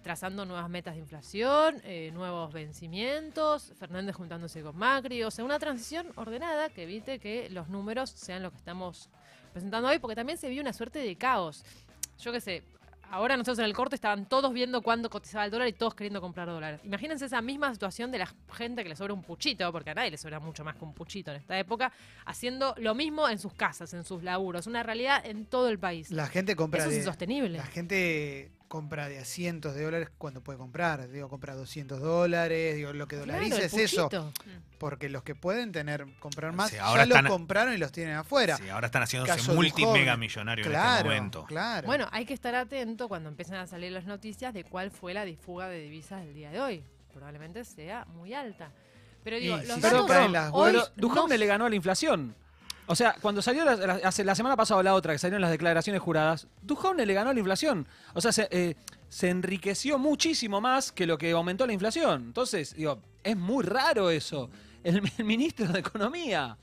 trazando 0.03 0.45
nuevas 0.45 0.69
metas 0.69 0.93
de 0.93 0.99
inflación, 0.99 1.81
eh, 1.83 2.11
nuevos 2.13 2.53
vencimientos, 2.53 3.71
Fernández 3.79 4.15
juntándose 4.15 4.61
con 4.61 4.77
Macri, 4.77 5.23
o 5.23 5.31
sea, 5.31 5.45
una 5.45 5.57
transición 5.57 6.07
ordenada 6.15 6.69
que 6.69 6.83
evite 6.83 7.19
que 7.19 7.49
los 7.49 7.69
números 7.69 8.09
sean 8.11 8.43
lo 8.43 8.51
que 8.51 8.57
estamos 8.57 9.09
presentando 9.53 9.87
hoy, 9.87 9.99
porque 9.99 10.15
también 10.15 10.37
se 10.37 10.49
vio 10.49 10.61
una 10.61 10.73
suerte 10.73 10.99
de 10.99 11.15
caos. 11.15 11.63
Yo 12.19 12.31
qué 12.31 12.41
sé, 12.41 12.63
ahora 13.13 13.37
nosotros 13.37 13.59
en 13.59 13.65
el 13.65 13.73
corte 13.73 13.95
estaban 13.95 14.25
todos 14.25 14.51
viendo 14.51 14.81
cuándo 14.81 15.09
cotizaba 15.09 15.45
el 15.45 15.51
dólar 15.51 15.67
y 15.67 15.73
todos 15.73 15.93
queriendo 15.93 16.19
comprar 16.19 16.47
dólares. 16.47 16.81
Imagínense 16.83 17.25
esa 17.25 17.41
misma 17.41 17.71
situación 17.71 18.11
de 18.11 18.17
la 18.17 18.29
gente 18.51 18.83
que 18.83 18.89
le 18.89 18.95
sobra 18.95 19.13
un 19.13 19.21
puchito, 19.21 19.71
porque 19.71 19.91
a 19.91 19.93
nadie 19.93 20.11
le 20.11 20.17
sobra 20.17 20.39
mucho 20.39 20.63
más 20.63 20.75
que 20.75 20.83
un 20.83 20.93
puchito 20.93 21.31
en 21.31 21.37
esta 21.37 21.57
época, 21.57 21.93
haciendo 22.25 22.73
lo 22.77 22.95
mismo 22.95 23.29
en 23.29 23.37
sus 23.37 23.53
casas, 23.53 23.93
en 23.93 24.03
sus 24.03 24.23
laburos. 24.23 24.67
Una 24.67 24.83
realidad 24.83 25.23
en 25.25 25.45
todo 25.45 25.69
el 25.69 25.79
país. 25.79 26.11
La 26.11 26.27
gente 26.27 26.55
compra 26.55 26.79
Eso 26.79 26.89
es 26.89 26.95
de, 26.95 27.01
insostenible. 27.01 27.57
La 27.57 27.65
gente 27.65 28.51
compra 28.67 29.07
de 29.07 29.19
a 29.19 29.25
cientos 29.25 29.75
de 29.75 29.83
dólares 29.83 30.09
cuando 30.17 30.41
puede 30.41 30.57
comprar. 30.57 31.07
Digo, 31.09 31.29
compra 31.29 31.53
200 31.55 31.99
dólares. 32.01 32.75
Digo, 32.75 32.91
lo 32.93 33.07
que 33.07 33.17
Claro, 33.17 33.31
dolariza 33.33 33.59
es 33.63 33.73
eso. 33.73 34.09
Porque 34.79 35.09
los 35.09 35.23
que 35.23 35.35
pueden 35.35 35.71
tener 35.71 36.05
comprar 36.19 36.53
más 36.53 36.71
Sí, 36.71 36.75
ya 36.77 36.85
ahora 36.85 37.05
lo 37.05 37.15
están- 37.15 37.31
compraron 37.31 37.73
y 37.73 37.77
los 37.77 37.91
tienen 37.91 38.15
afuera. 38.15 38.57
sí, 38.57 38.67
ahora 38.69 38.87
están 38.87 39.03
haciéndose 39.03 39.35
Caso 39.37 39.53
multimega 39.53 40.13
Dujovic. 40.13 40.19
millonarios 40.19 40.67
en 40.67 40.73
este 40.73 40.83
Claro, 40.83 41.05
momento. 41.09 41.45
claro. 41.45 41.85
Bueno, 41.85 42.07
hay 42.11 42.25
que 42.25 42.33
estar 42.33 42.55
atento 42.55 43.07
cuando 43.07 43.29
empiecen 43.29 43.55
a 43.55 43.67
salir 43.67 43.91
las 43.91 44.05
noticias 44.05 44.53
de 44.53 44.63
cuál 44.63 44.91
fue 44.91 45.13
la 45.13 45.23
difuga 45.25 45.67
de 45.69 45.79
divisas 45.79 46.23
del 46.25 46.33
día 46.33 46.49
de 46.51 46.59
hoy. 46.59 46.83
Probablemente 47.13 47.63
sea 47.63 48.05
muy 48.05 48.33
alta. 48.33 48.71
Pero 49.23 49.37
digo, 49.37 49.55
Y 49.55 49.65
los 49.67 49.75
si 49.75 49.81
datos 49.81 50.09
las 50.31 50.49
hoy 50.51 50.71
Pero 50.73 50.85
Duhovne 50.97 51.35
no 51.35 51.37
le 51.37 51.45
ganó 51.45 51.65
a 51.65 51.69
la 51.69 51.75
inflación. 51.75 52.35
O 52.85 52.95
sea, 52.95 53.15
cuando 53.21 53.41
salió 53.41 53.63
la, 53.63 53.75
la- 53.75 53.93
hace 54.03 54.23
la 54.23 54.35
semana 54.35 54.55
pasada 54.57 54.79
o 54.79 54.83
la 54.83 54.93
otra, 54.93 55.13
que 55.13 55.19
salieron 55.19 55.41
las 55.41 55.51
declaraciones 55.51 56.01
juradas, 56.01 56.47
Duhovne 56.61 57.05
le 57.05 57.13
ganó 57.13 57.31
la 57.31 57.39
inflación. 57.39 57.87
O 58.13 58.19
sea, 58.21 58.31
se, 58.31 58.47
eh, 58.51 58.75
se 59.09 59.29
enriqueció 59.29 59.97
muchísimo 59.97 60.59
más 60.59 60.91
que 60.91 61.05
lo 61.05 61.17
que 61.17 61.31
aumentó 61.31 61.65
la 61.65 61.73
inflación. 61.73 62.23
Entonces, 62.23 62.75
digo, 62.75 62.99
es 63.23 63.37
muy 63.37 63.63
raro 63.63 64.09
eso. 64.09 64.49
El, 64.83 65.01
el 65.17 65.23
ministro 65.25 65.67
de 65.67 65.79
Economía. 65.79 66.57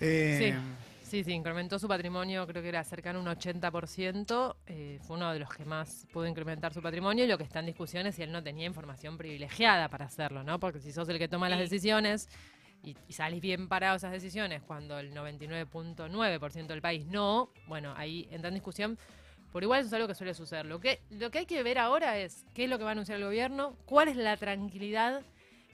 Eh, 0.00 0.54
Sí, 1.02 1.22
sí, 1.24 1.32
incrementó 1.32 1.78
su 1.78 1.86
patrimonio, 1.86 2.46
creo 2.46 2.62
que 2.62 2.70
era 2.70 2.82
cercano 2.84 3.18
a 3.18 3.22
un 3.22 3.28
80%, 3.28 4.56
eh, 4.66 4.98
fue 5.02 5.16
uno 5.16 5.30
de 5.30 5.40
los 5.40 5.50
que 5.54 5.66
más 5.66 6.06
pudo 6.10 6.26
incrementar 6.26 6.72
su 6.72 6.80
patrimonio 6.80 7.26
y 7.26 7.28
lo 7.28 7.36
que 7.36 7.44
está 7.44 7.60
en 7.60 7.66
discusión 7.66 8.06
es 8.06 8.14
si 8.14 8.22
él 8.22 8.32
no 8.32 8.42
tenía 8.42 8.64
información 8.64 9.18
privilegiada 9.18 9.90
para 9.90 10.06
hacerlo, 10.06 10.42
¿no? 10.42 10.58
Porque 10.58 10.80
si 10.80 10.90
sos 10.90 11.06
el 11.10 11.18
que 11.18 11.28
toma 11.28 11.50
las 11.50 11.58
Sí. 11.58 11.64
decisiones 11.64 12.30
y, 12.82 12.96
y 13.08 13.12
salís 13.12 13.40
bien 13.40 13.68
parado 13.68 13.96
esas 13.96 14.12
decisiones 14.12 14.62
cuando 14.62 14.98
el 14.98 15.14
99.9% 15.14 16.66
del 16.66 16.82
país 16.82 17.06
no, 17.06 17.50
bueno, 17.66 17.94
ahí 17.96 18.28
entra 18.30 18.48
en 18.48 18.54
discusión. 18.54 18.98
Por 19.52 19.62
igual 19.62 19.80
eso 19.80 19.88
es 19.88 19.92
algo 19.92 20.08
que 20.08 20.14
suele 20.14 20.32
suceder. 20.32 20.64
Lo 20.64 20.80
que, 20.80 21.00
lo 21.10 21.30
que 21.30 21.40
hay 21.40 21.46
que 21.46 21.62
ver 21.62 21.78
ahora 21.78 22.18
es 22.18 22.46
qué 22.54 22.64
es 22.64 22.70
lo 22.70 22.78
que 22.78 22.84
va 22.84 22.90
a 22.90 22.92
anunciar 22.92 23.18
el 23.18 23.24
gobierno, 23.24 23.76
cuál 23.84 24.08
es 24.08 24.16
la 24.16 24.36
tranquilidad 24.38 25.22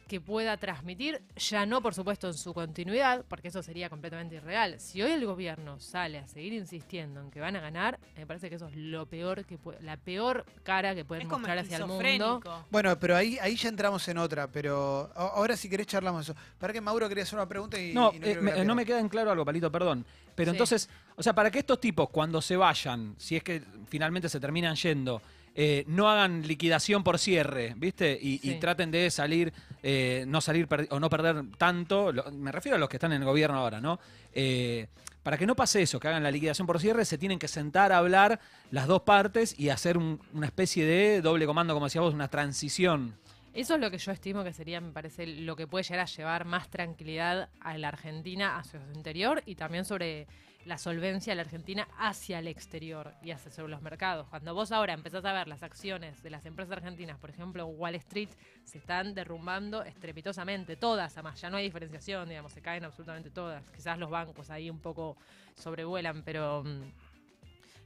que 0.09 0.21
pueda 0.23 0.57
transmitir, 0.57 1.21
ya 1.37 1.67
no 1.67 1.83
por 1.83 1.95
supuesto 1.95 2.29
en 2.29 2.35
su 2.35 2.55
continuidad, 2.55 3.25
porque 3.29 3.49
eso 3.49 3.63
sería 3.63 3.91
completamente 3.91 4.37
irreal. 4.37 4.81
Si 4.81 5.03
hoy 5.03 5.13
el 5.13 5.25
gobierno 5.27 5.79
sale 5.79 6.19
a 6.19 6.27
seguir 6.27 6.55
insistiendo 6.55 7.21
en 7.21 7.31
que 7.31 7.41
van 7.41 7.55
a 7.57 7.61
ganar, 7.61 7.99
me 8.17 8.27
parece 8.27 8.49
que 8.49 8.57
eso 8.57 8.67
es 8.69 8.75
lo 8.75 9.05
peor 9.07 9.45
que 9.45 9.59
puede- 9.59 9.81
la 9.83 9.99
peor 9.99 10.47
cara 10.65 10.95
que 10.95 11.05
pueden 11.05 11.23
Es 11.23 11.29
como 11.29 11.41
mostrar 11.41 11.59
hacia 11.59 11.77
el 11.77 11.87
mundo. 11.87 12.41
Bueno, 12.71 12.99
pero 12.99 13.15
ahí, 13.17 13.39
ahí 13.43 13.55
ya 13.57 13.69
entramos 13.69 14.09
en 14.09 14.17
otra, 14.17 14.49
pero 14.51 15.11
ahora 15.15 15.57
si 15.57 15.69
querés 15.69 15.87
charlamos 15.87 16.23
eso. 16.29 16.35
Para 16.59 16.73
que 16.73 16.81
Mauro 16.81 17.07
quería 17.09 17.25
hacer 17.25 17.39
una 17.39 17.47
pregunta 17.49 17.79
y 17.79 17.93
No, 17.93 18.11
y 18.13 18.17
eh, 18.17 18.21
que 18.21 18.41
me- 18.41 18.65
no 18.65 18.77
queda 18.79 19.01
en 19.01 19.09
claro 19.11 19.31
algo, 19.31 19.45
Palito, 19.45 19.71
perdón. 19.71 20.07
Pero 20.35 20.53
Sí. 20.53 20.55
entonces, 20.55 20.89
o 21.17 21.23
sea, 21.23 21.35
para 21.35 21.51
que 21.51 21.59
estos 21.59 21.81
tipos, 21.81 22.09
cuando 22.09 22.41
se 22.41 22.57
vayan, 22.57 23.15
si 23.19 23.37
es 23.37 23.43
que 23.43 23.63
finalmente 23.89 24.29
se 24.31 24.41
terminan 24.41 24.75
yendo, 24.77 25.21
eh, 25.61 25.83
no 25.89 26.09
hagan 26.09 26.47
liquidación 26.47 27.03
por 27.03 27.19
cierre, 27.19 27.75
¿viste? 27.77 28.17
Y, 28.23 28.55
traten 28.61 28.93
de 28.93 29.11
salir, 29.11 29.53
eh, 29.83 30.25
no 30.29 30.41
salir 30.41 30.69
o 30.91 31.01
no 31.01 31.11
perder 31.11 31.43
tanto, 31.59 32.13
lo- 32.13 32.31
me 32.31 32.53
refiero 32.53 32.77
a 32.77 32.79
los 32.79 32.89
que 32.89 32.95
están 32.97 33.13
en 33.13 33.23
el 33.23 33.27
gobierno 33.27 33.59
ahora, 33.59 33.81
¿no? 33.81 33.99
Eh, 34.33 34.87
para 35.25 35.37
que 35.37 35.47
no 35.47 35.57
pase 35.57 35.83
eso, 35.83 35.99
que 35.99 36.07
hagan 36.07 36.23
la 36.23 36.31
liquidación 36.31 36.65
por 36.65 36.79
cierre, 36.81 37.05
se 37.05 37.19
tienen 37.19 37.41
que 37.41 37.49
sentar 37.49 37.91
a 37.91 37.99
hablar 37.99 38.39
las 38.71 38.87
dos 38.87 39.03
partes 39.03 39.59
y 39.59 39.71
hacer 39.71 39.99
un- 39.99 40.21
una 40.33 40.47
especie 40.47 40.87
de 40.87 41.21
doble 41.23 41.45
comando, 41.45 41.75
como 41.75 41.87
decías 41.87 42.05
vos, 42.05 42.15
una 42.15 42.29
transición. 42.29 43.17
Eso 43.53 43.75
es 43.75 43.81
lo 43.81 43.91
que 43.91 43.99
yo 43.99 44.13
estimo 44.13 44.45
que 44.45 44.53
sería, 44.53 44.81
me 44.81 44.93
parece, 44.93 45.27
lo 45.27 45.57
que 45.57 45.67
puede 45.67 45.83
llegar 45.83 46.01
a 46.01 46.05
llevar 46.05 46.45
más 46.45 46.69
tranquilidad 46.71 47.49
a 47.61 47.77
la 47.79 47.89
Argentina 47.89 48.59
hacia 48.59 48.79
su 48.87 48.93
interior 48.97 49.43
y 49.45 49.57
también 49.57 49.85
sobre 49.85 50.29
la 50.65 50.77
solvencia 50.77 51.33
de 51.33 51.37
la 51.37 51.43
Argentina 51.43 51.89
hacia 51.97 52.39
el 52.41 52.49
exterior 52.49 53.15
y 53.23 53.31
hacia 53.31 53.51
sobre 53.51 53.71
los 53.71 53.81
mercados. 53.81 54.29
Cuando 54.29 54.55
vos 54.55 54.73
ahora 54.73 54.93
empezás 54.93 55.25
a 55.25 55.33
ver 55.33 55.49
las 55.49 55.63
acciones 55.63 56.23
de 56.23 56.31
las 56.31 56.45
empresas 56.47 56.73
argentinas, 56.73 57.19
por 57.19 57.31
ejemplo, 57.31 57.67
Wall 57.67 57.95
Street, 57.97 58.29
se 58.65 58.79
están 58.79 59.15
derrumbando 59.15 59.83
estrepitosamente, 59.83 60.77
todas, 60.77 61.13
además 61.15 61.41
ya 61.41 61.49
no 61.49 61.57
hay 61.57 61.65
diferenciación, 61.65 62.29
digamos, 62.29 62.53
se 62.53 62.61
caen 62.61 62.85
absolutamente 62.85 63.31
todas. 63.31 63.71
Quizás 63.71 63.99
los 63.99 64.11
bancos 64.11 64.51
ahí 64.51 64.69
un 64.69 64.81
poco 64.81 65.17
sobrevuelan, 65.55 66.23
pero 66.23 66.63
mm, 66.65 66.83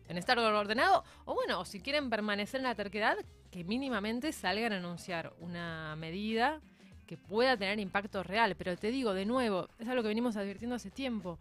en 0.09 0.19
estar 0.19 0.39
ordenado, 0.39 1.05
o 1.25 1.35
bueno, 1.35 1.65
si 1.65 1.81
quieren 1.81 2.11
permanecer 2.11 2.61
en 2.61 2.65
la 2.65 2.75
terquedad, 2.75 3.17
que 3.51 3.65
mínimamente 3.65 4.33
salgan 4.33 4.73
a 4.73 4.77
anunciar 4.79 5.33
una 5.39 5.95
medida 5.97 6.61
que 7.07 7.17
pueda 7.17 7.57
tener 7.57 7.79
impacto 7.79 8.23
real. 8.23 8.57
Pero 8.57 8.77
te 8.77 8.91
digo, 8.91 9.13
de 9.13 9.27
nuevo, 9.27 9.69
es 9.79 9.87
algo 9.89 10.03
que 10.03 10.09
venimos 10.09 10.37
advirtiendo 10.37 10.77
hace 10.77 10.91
tiempo. 10.91 11.39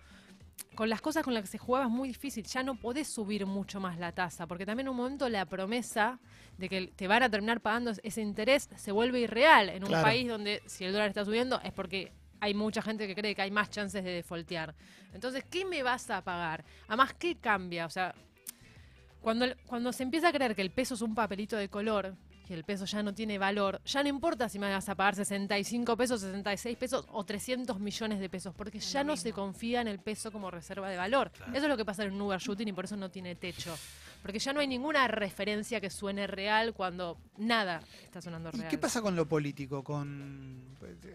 Con 0.76 0.90
las 0.90 1.02
cosas 1.02 1.24
con 1.24 1.34
las 1.34 1.44
que 1.44 1.50
se 1.50 1.58
jugaba 1.58 1.86
es 1.86 1.92
muy 1.92 2.08
difícil. 2.10 2.46
Ya 2.46 2.64
no 2.64 2.76
podés 2.76 3.08
subir 3.08 3.46
mucho 3.46 3.80
más 3.80 3.98
la 4.00 4.12
tasa, 4.12 4.48
porque 4.48 4.66
también 4.66 4.88
en 4.88 4.92
un 4.92 4.98
momento 4.98 5.28
la 5.30 5.46
promesa 5.46 6.20
de 6.58 6.70
que 6.70 6.88
te 6.96 7.08
van 7.08 7.24
a 7.24 7.30
terminar 7.30 7.62
pagando 7.62 7.92
ese 8.04 8.22
interés 8.22 8.70
se 8.76 8.92
vuelve 8.92 9.20
irreal 9.22 9.70
en 9.70 9.84
un 9.84 9.90
Claro. 9.90 10.04
país 10.04 10.28
donde 10.28 10.62
si 10.66 10.86
el 10.86 10.94
dólar 10.94 11.10
está 11.10 11.26
subiendo 11.26 11.60
es 11.62 11.72
porque 11.74 12.12
hay 12.40 12.54
mucha 12.54 12.82
gente 12.82 13.06
que 13.08 13.14
cree 13.16 13.36
que 13.36 13.42
hay 13.44 13.52
más 13.52 13.70
chances 13.70 14.04
de 14.04 14.12
defoltear. 14.12 14.74
Entonces, 15.14 15.44
¿qué 15.50 15.64
me 15.66 15.84
vas 15.84 16.10
a 16.10 16.24
pagar? 16.24 16.64
Además, 16.88 17.14
¿qué 17.14 17.36
cambia? 17.36 17.86
O 17.86 17.90
sea, 17.90 18.16
cuando, 19.22 19.46
cuando 19.68 19.92
se 19.94 20.04
empieza 20.04 20.30
a 20.30 20.32
creer 20.34 20.56
que 20.56 20.62
el 20.64 20.72
peso 20.72 20.96
es 20.96 21.02
un 21.02 21.14
papelito 21.14 21.56
de 21.56 21.70
color, 21.70 22.16
que 22.52 22.58
el 22.58 22.66
peso 22.66 22.84
ya 22.84 23.02
no 23.02 23.14
tiene 23.14 23.38
valor, 23.38 23.82
ya 23.86 24.04
no 24.04 24.10
importa 24.10 24.50
si 24.50 24.60
me 24.60 24.70
vas 24.70 24.90
a 24.90 24.96
pagar 24.96 25.16
65 25.16 25.96
pesos, 25.96 26.20
66 26.20 26.78
pesos 26.78 27.06
o 27.10 27.24
300 27.24 27.80
millones 27.80 28.20
de 28.20 28.28
pesos, 28.28 28.54
porque 28.54 28.80
Es 28.80 28.92
ya 28.92 29.06
no 29.06 29.16
se 29.16 29.32
confía 29.32 29.80
en 29.80 29.88
el 29.88 30.00
peso 30.00 30.34
como 30.34 30.52
reserva 30.52 30.90
de 30.90 30.98
valor. 30.98 31.32
Claro. 31.32 31.54
Eso 31.54 31.62
es 31.64 31.70
lo 31.70 31.78
que 31.78 31.86
pasa 31.86 32.04
en 32.04 32.12
un 32.12 32.22
Uber 32.22 32.42
Shooting 32.42 32.68
y 32.68 32.74
por 32.74 32.84
eso 32.84 32.98
no 32.98 33.10
tiene 33.10 33.36
techo. 33.36 33.74
Porque 34.22 34.40
ya 34.40 34.54
no 34.54 34.60
hay 34.60 34.68
ninguna 34.68 35.08
referencia 35.08 35.82
que 35.82 35.90
suene 35.90 36.28
real 36.28 36.74
cuando 36.74 37.18
nada 37.38 37.82
está 38.04 38.22
sonando 38.22 38.50
¿Y 38.54 38.58
real. 38.58 38.70
qué 38.70 38.78
pasa 38.78 39.02
con 39.02 39.16
lo 39.16 39.28
político? 39.28 39.84
Con 39.84 40.62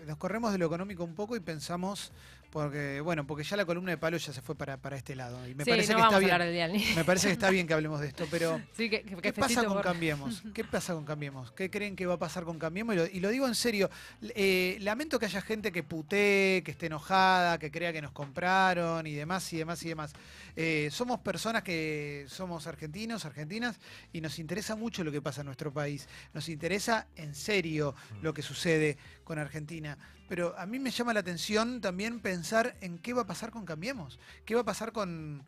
nos 0.06 0.16
corremos 0.18 0.52
de 0.52 0.58
lo 0.58 0.66
económico 0.66 1.04
un 1.04 1.14
poco 1.14 1.36
y 1.36 1.40
pensamos 1.40 2.12
porque 2.50 3.00
bueno, 3.00 3.26
porque 3.26 3.42
ya 3.44 3.56
la 3.56 3.66
columna 3.66 3.90
de 3.90 3.98
palo 3.98 4.16
ya 4.16 4.32
se 4.32 4.40
fue 4.40 4.54
para, 4.54 4.76
para 4.80 4.96
este 4.96 5.14
lado 5.16 5.46
y 5.48 5.54
me 5.54 5.64
sí, 5.64 5.70
parece 5.70 5.92
no 5.92 5.98
que 5.98 6.04
está 6.04 6.16
a 6.16 6.38
bien. 6.38 6.72
del 6.72 6.96
Me 6.96 7.04
parece 7.04 7.26
que 7.26 7.32
está 7.32 7.50
bien 7.50 7.66
que 7.66 7.74
hablemos 7.74 8.00
de 8.00 8.06
esto, 8.06 8.26
pero 8.30 8.60
Sí, 8.76 8.88
que, 8.88 9.02
que- 9.02 9.16
que 9.16 9.20
¿Qué 9.22 9.32
pasa 9.32 9.64
con 9.64 9.82
Cambiemos? 9.82 10.42
¿Qué 10.54 10.64
pasa 10.64 10.94
con 10.94 11.04
Cambiemos? 11.04 11.50
¿Qué 11.52 11.70
creen 11.70 11.96
que 11.96 12.06
va 12.06 12.14
a 12.14 12.18
pasar 12.18 12.44
con 12.44 12.58
Cambiemos? 12.58 12.94
Y 12.94 12.98
lo, 12.98 13.06
y 13.06 13.20
lo 13.20 13.28
digo 13.30 13.46
en 13.48 13.54
serio. 13.56 13.90
eh, 14.22 14.78
lamento 14.80 15.18
que 15.18 15.26
haya 15.26 15.42
gente 15.42 15.70
que 15.72 15.82
putee, 15.82 16.62
que 16.62 16.70
esté 16.70 16.86
enojada, 16.86 17.58
que 17.58 17.70
crea 17.70 17.92
que 17.92 18.00
nos 18.00 18.12
compraron 18.12 19.06
y 19.06 19.12
demás 19.14 19.52
y 19.52 19.58
demás 19.58 19.82
y 19.82 19.88
demás. 19.88 20.12
Eh, 20.54 20.88
somos 20.92 21.18
personas 21.20 21.62
que 21.62 22.24
somos 22.28 22.66
argentinos, 22.66 22.95
argentinas, 23.24 23.78
y 24.12 24.20
nos 24.20 24.38
interesa 24.38 24.76
mucho 24.76 25.04
lo 25.04 25.12
que 25.12 25.20
pasa 25.20 25.42
en 25.42 25.46
nuestro 25.46 25.72
país. 25.72 26.08
Nos 26.32 26.48
interesa 26.48 27.06
en 27.16 27.34
serio 27.34 27.94
lo 28.22 28.32
que 28.32 28.42
sucede 28.42 28.96
con 29.24 29.38
Argentina. 29.38 29.98
Pero 30.28 30.58
a 30.58 30.66
mí 30.66 30.78
me 30.78 30.90
llama 30.90 31.12
la 31.14 31.20
atención 31.20 31.80
también 31.80 32.20
pensar 32.20 32.76
en 32.80 32.98
qué 32.98 33.12
va 33.12 33.22
a 33.22 33.26
pasar 33.26 33.50
con 33.50 33.64
Cambiemos. 33.64 34.18
¿Qué 34.44 34.54
va 34.54 34.62
a 34.62 34.64
pasar 34.64 34.92
con, 34.92 35.44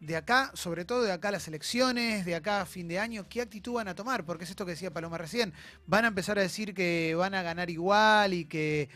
de 0.00 0.16
acá, 0.16 0.50
sobre 0.54 0.84
todo 0.84 1.02
de 1.02 1.12
acá 1.12 1.28
a 1.28 1.32
las 1.32 1.46
elecciones, 1.48 2.24
de 2.24 2.34
acá 2.34 2.62
a 2.62 2.66
fin 2.66 2.88
de 2.88 2.98
año, 2.98 3.26
¿qué 3.28 3.42
actitud 3.42 3.74
van 3.74 3.88
a 3.88 3.94
tomar? 3.94 4.24
Porque 4.24 4.44
es 4.44 4.50
esto 4.50 4.64
que 4.64 4.72
decía 4.72 4.90
Paloma 4.90 5.18
recién. 5.18 5.52
Van 5.86 6.04
a 6.04 6.08
empezar 6.08 6.38
a 6.38 6.42
decir 6.42 6.74
que 6.74 7.14
van 7.14 7.34
a 7.34 7.42
ganar 7.42 7.68
igual 7.68 8.32
y 8.32 8.46
que, 8.46 8.88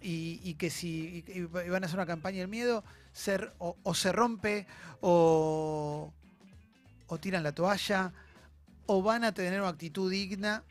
y, 0.00 0.40
y 0.44 0.54
que 0.54 0.70
si 0.70 1.24
y 1.26 1.40
van 1.42 1.82
a 1.82 1.86
hacer 1.86 1.98
una 1.98 2.06
campaña 2.06 2.38
del 2.38 2.48
miedo, 2.48 2.84
ser, 3.12 3.54
o, 3.58 3.76
o 3.82 3.94
se 3.94 4.12
rompe, 4.12 4.66
o, 5.00 6.12
o 7.06 7.18
tiran 7.18 7.42
la 7.42 7.52
toalla, 7.52 8.12
o 8.86 9.02
van 9.02 9.24
a 9.24 9.32
tener 9.32 9.60
una 9.60 9.70
actitud 9.70 10.10
digna 10.10 10.64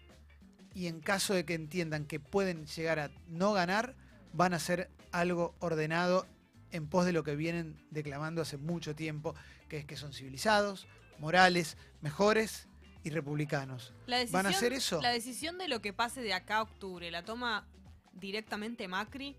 y 0.73 0.87
en 0.87 0.99
caso 0.99 1.33
de 1.33 1.45
que 1.45 1.53
entiendan 1.53 2.05
que 2.05 2.19
pueden 2.19 2.65
llegar 2.65 2.99
a 2.99 3.11
no 3.27 3.53
ganar, 3.53 3.95
van 4.33 4.53
a 4.53 4.57
hacer 4.57 4.89
algo 5.11 5.55
ordenado 5.59 6.27
en 6.71 6.87
pos 6.87 7.05
de 7.05 7.13
lo 7.13 7.23
que 7.23 7.35
vienen 7.35 7.77
declamando 7.91 8.41
hace 8.41 8.57
mucho 8.57 8.95
tiempo, 8.95 9.33
que 9.69 9.77
es 9.77 9.85
que 9.85 9.95
son 9.95 10.13
civilizados, 10.13 10.87
morales, 11.19 11.77
mejores 12.01 12.67
y 13.03 13.11
republicanos. 13.11 13.93
La 14.07 14.17
decisión, 14.17 14.43
¿Van 14.43 14.45
a 14.47 14.49
hacer 14.49 14.73
eso? 14.73 15.01
La 15.01 15.11
decisión 15.11 15.57
de 15.57 15.69
lo 15.69 15.81
que 15.81 15.93
pase 15.93 16.21
de 16.21 16.33
acá 16.33 16.57
a 16.57 16.63
octubre, 16.63 17.09
¿la 17.11 17.23
toma 17.23 17.65
directamente 18.13 18.87
Macri? 18.89 19.37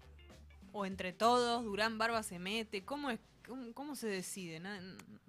¿O 0.73 0.87
entre 0.87 1.13
todos? 1.13 1.65
¿Durán 1.65 1.99
Barba 1.99 2.23
se 2.23 2.39
mete? 2.39 2.85
¿Cómo, 2.85 3.11
es, 3.11 3.21
cómo, 3.47 3.73
cómo 3.75 3.95
se 3.97 4.09
decide? 4.09 4.61
No, 4.61 4.71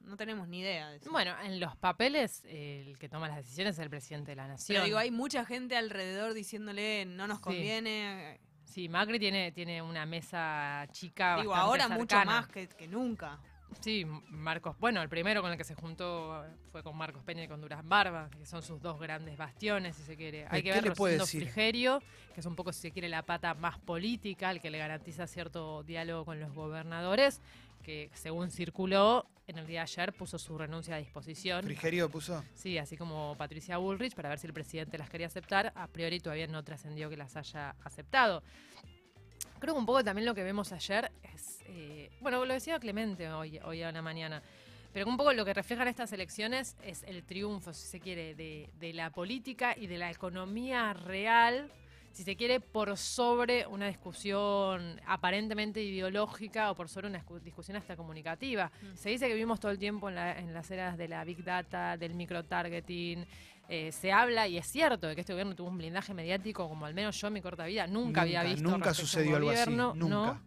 no 0.05 0.17
tenemos 0.17 0.47
ni 0.47 0.59
idea 0.59 0.89
de 0.89 0.97
eso. 0.97 1.11
Bueno, 1.11 1.33
en 1.43 1.59
los 1.59 1.75
papeles 1.77 2.43
eh, 2.45 2.85
el 2.87 2.97
que 2.97 3.09
toma 3.09 3.27
las 3.27 3.37
decisiones 3.37 3.75
es 3.75 3.79
el 3.79 3.89
presidente 3.89 4.31
de 4.31 4.35
la 4.35 4.47
nación. 4.47 4.75
Pero 4.75 4.85
digo, 4.85 4.97
hay 4.97 5.11
mucha 5.11 5.45
gente 5.45 5.75
alrededor 5.77 6.33
diciéndole 6.33 7.05
no 7.05 7.27
nos 7.27 7.37
Sí. 7.37 7.43
conviene. 7.43 8.39
Sí, 8.65 8.89
Macri 8.89 9.17
tiene, 9.17 9.51
tiene 9.53 9.81
una 9.81 10.05
mesa 10.05 10.85
chica. 10.91 11.37
Digo, 11.37 11.51
bastante 11.51 11.83
ahora 11.83 11.97
mucho 11.97 12.15
más 12.25 12.47
que, 12.47 12.67
que 12.67 12.87
nunca. 12.87 13.39
Sí, 13.81 14.05
Marcos. 14.29 14.77
Bueno, 14.79 15.01
el 15.01 15.09
primero 15.09 15.41
con 15.41 15.51
el 15.51 15.57
que 15.57 15.63
se 15.63 15.75
juntó 15.75 16.45
fue 16.71 16.83
con 16.83 16.95
Marcos 16.95 17.21
Peña 17.23 17.43
y 17.43 17.47
con 17.47 17.59
Durán 17.61 17.87
Barba, 17.87 18.29
que 18.29 18.45
son 18.45 18.63
sus 18.63 18.81
dos 18.81 18.99
grandes 18.99 19.37
bastiones, 19.37 19.95
si 19.97 20.03
se 20.03 20.15
quiere. 20.15 20.47
Hay 20.49 20.63
que 20.63 20.69
¿Qué 20.71 20.81
ver 20.81 20.95
Rosendo? 20.95 21.25
Frigerio, 21.27 22.01
que 22.33 22.39
es 22.39 22.45
un 22.45 22.55
poco, 22.55 22.71
si 22.71 22.79
se 22.81 22.91
quiere, 22.91 23.09
la 23.09 23.23
pata 23.23 23.53
más 23.55 23.77
política, 23.79 24.51
el 24.51 24.61
que 24.61 24.71
le 24.71 24.77
garantiza 24.77 25.27
cierto 25.27 25.83
diálogo 25.83 26.23
con 26.25 26.39
los 26.39 26.53
gobernadores, 26.53 27.41
que 27.87 28.11
según 28.13 28.51
circuló 28.51 29.25
en 29.47 29.57
el 29.59 29.65
día 29.65 29.79
de 29.79 29.83
ayer 29.83 30.11
puso 30.11 30.37
su 30.37 30.57
renuncia 30.57 30.95
a 30.95 30.97
disposición. 30.97 31.63
Frigerio 31.63 32.09
puso. 32.09 32.43
Sí, 32.53 32.77
así 32.77 32.97
como 32.97 33.33
Patricia 33.37 33.77
Bullrich, 33.77 34.13
para 34.13 34.27
ver 34.27 34.39
si 34.39 34.45
el 34.45 34.51
presidente 34.51 34.97
las 34.97 35.09
quería 35.09 35.27
aceptar. 35.27 35.71
A 35.73 35.87
priori 35.87 36.19
todavía 36.19 36.47
no 36.47 36.61
trascendió 36.65 37.09
que 37.09 37.15
las 37.15 37.37
haya 37.37 37.77
aceptado. 37.85 38.43
Creo 39.59 39.73
que 39.73 39.79
un 39.79 39.85
poco 39.85 40.03
también 40.03 40.25
lo 40.25 40.35
que 40.35 40.43
vemos 40.43 40.73
ayer 40.73 41.13
es, 41.33 41.59
eh, 41.67 42.09
bueno, 42.19 42.43
lo 42.43 42.53
decía 42.53 42.77
Clemente 42.77 43.29
hoy, 43.31 43.57
hoy 43.63 43.83
a 43.83 43.91
la 43.93 44.01
mañana, 44.01 44.43
pero 44.91 45.07
un 45.07 45.15
poco 45.15 45.31
lo 45.31 45.45
que 45.45 45.53
reflejan 45.53 45.87
estas 45.87 46.11
elecciones 46.11 46.75
es 46.83 47.03
el 47.03 47.23
triunfo, 47.23 47.71
si 47.71 47.87
se 47.87 48.01
quiere, 48.01 48.35
de, 48.35 48.69
de 48.77 48.91
la 48.91 49.11
política 49.11 49.75
y 49.77 49.87
de 49.87 49.97
la 49.97 50.11
economía 50.11 50.91
real, 50.91 51.71
si 52.17 52.23
se 52.23 52.35
quiere, 52.35 52.59
por 52.59 52.97
sobre 52.97 53.67
una 53.67 53.85
discusión 53.87 54.99
aparentemente 55.05 55.81
ideológica 55.83 56.71
o 56.71 56.75
por 56.75 56.89
sobre 56.89 57.07
una 57.07 57.23
discu- 57.23 57.39
discusión 57.41 57.77
hasta 57.77 57.95
comunicativa. 57.95 58.71
Mm. 58.81 58.95
Se 58.95 59.09
dice 59.09 59.27
que 59.27 59.33
vivimos 59.33 59.59
todo 59.59 59.71
el 59.71 59.77
tiempo 59.77 60.09
en, 60.09 60.15
la- 60.15 60.37
en 60.39 60.51
las 60.53 60.69
eras 60.71 60.97
de 60.97 61.07
la 61.07 61.23
big 61.23 61.43
data, 61.43 61.95
del 61.97 62.15
microtargeting. 62.15 63.25
eh, 63.69 63.91
se 63.91 64.13
habla, 64.13 64.47
y 64.47 64.57
es 64.57 64.65
cierto, 64.65 65.07
de 65.07 65.13
que 65.15 65.19
este 65.21 65.33
gobierno 65.33 65.53
tuvo 65.53 65.67
un 65.67 65.77
blindaje 65.77 66.13
mediático, 66.13 66.69
como 66.69 66.85
al 66.85 66.93
menos 66.93 67.19
yo 67.19 67.27
en 67.27 67.33
mi 67.33 67.41
corta 67.41 67.65
vida 67.65 67.85
nunca, 67.85 68.21
había 68.21 68.41
visto. 68.41 68.63
Nunca 68.69 68.93
sucedió 68.93 69.35
algo 69.35 69.49
así. 69.49 69.59
Nunca. 69.93 70.15
¿no? 70.15 70.41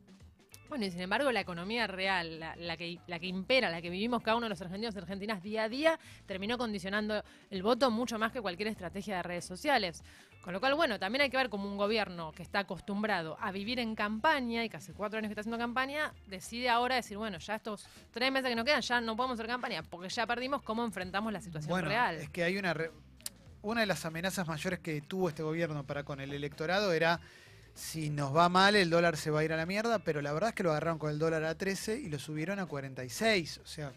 Bueno, 0.71 0.87
y 0.87 0.91
sin 0.93 1.01
embargo, 1.01 1.31
la 1.33 1.41
economía 1.41 1.89
real, 1.89 2.39
la, 2.41 2.55
la 2.55 2.77
que, 2.77 2.99
la 3.09 3.19
que 3.19 3.27
impera, 3.27 3.69
la 3.71 3.83
que 3.83 3.91
vivimos 3.91 4.23
cada 4.23 4.37
uno 4.37 4.45
de 4.47 4.51
los 4.51 4.61
argentinos 4.63 4.95
y 4.95 4.99
argentinas 4.99 5.43
día 5.43 5.65
a 5.65 5.69
día, 5.69 5.99
terminó 6.27 6.57
condicionando 6.57 7.23
el 7.51 7.63
voto 7.65 7.91
mucho 7.91 8.19
más 8.21 8.31
que 8.31 8.41
cualquier 8.41 8.69
estrategia 8.69 9.17
de 9.17 9.23
redes 9.25 9.45
sociales. 9.45 10.05
Con 10.45 10.53
lo 10.55 10.61
cual, 10.61 10.75
bueno, 10.77 10.99
también 11.01 11.23
hay 11.23 11.29
que 11.29 11.37
ver 11.37 11.51
como 11.51 11.69
un 11.69 11.77
gobierno 11.77 12.31
que 12.33 12.43
está 12.45 12.61
acostumbrado 12.61 13.37
a 13.41 13.51
vivir 13.51 13.81
en 13.81 13.97
campaña 13.97 14.65
y 14.65 14.69
que 14.71 14.77
hace 14.77 14.95
cuatro 14.95 15.19
años 15.19 15.29
que 15.29 15.33
está 15.33 15.41
haciendo 15.41 15.59
campaña, 15.59 16.15
decide 16.29 16.69
ahora 16.71 16.95
decir, 16.95 17.19
bueno, 17.19 17.39
ya 17.39 17.57
estos 17.57 17.87
tres 18.13 18.31
meses 18.31 18.49
que 18.49 18.55
nos 18.55 18.65
quedan, 18.65 18.81
ya 18.81 19.01
no 19.01 19.17
podemos 19.17 19.35
hacer 19.35 19.49
campaña 19.49 19.83
porque 19.83 20.09
ya 20.09 20.25
perdimos 20.25 20.63
cómo 20.63 20.85
enfrentamos 20.85 21.33
la 21.33 21.41
situación 21.41 21.71
Bueno, 21.73 21.89
real. 21.89 22.15
es 22.15 22.31
que 22.31 22.45
hay 22.45 22.57
una 22.57 22.73
re- 22.75 22.93
una 23.63 23.81
de 23.81 23.87
las 23.87 24.07
amenazas 24.07 24.47
mayores 24.47 24.79
que 24.79 25.03
tuvo 25.03 25.29
este 25.29 25.43
gobierno 25.43 25.85
para 25.85 26.05
con 26.05 26.21
el 26.21 26.33
electorado 26.33 26.93
era 26.95 27.21
si 27.75 28.11
nos 28.11 28.35
va 28.35 28.49
mal 28.49 28.77
el 28.77 28.91
dólar 28.91 29.17
se 29.17 29.31
va 29.31 29.41
a 29.41 29.45
ir 29.45 29.53
a 29.53 29.57
la 29.57 29.67
mierda, 29.67 29.99
pero 29.99 30.21
la 30.23 30.33
verdad 30.33 30.51
es 30.51 30.55
que 30.55 30.63
lo 30.63 30.71
agarraron 30.71 30.99
con 30.99 31.11
el 31.11 31.19
dólar 31.19 31.45
a 31.45 31.55
13 31.55 31.99
y 31.99 32.09
lo 32.09 32.19
subieron 32.19 32.59
a 32.59 32.67
46, 32.67 33.59
o 33.59 33.67
sea, 33.67 33.93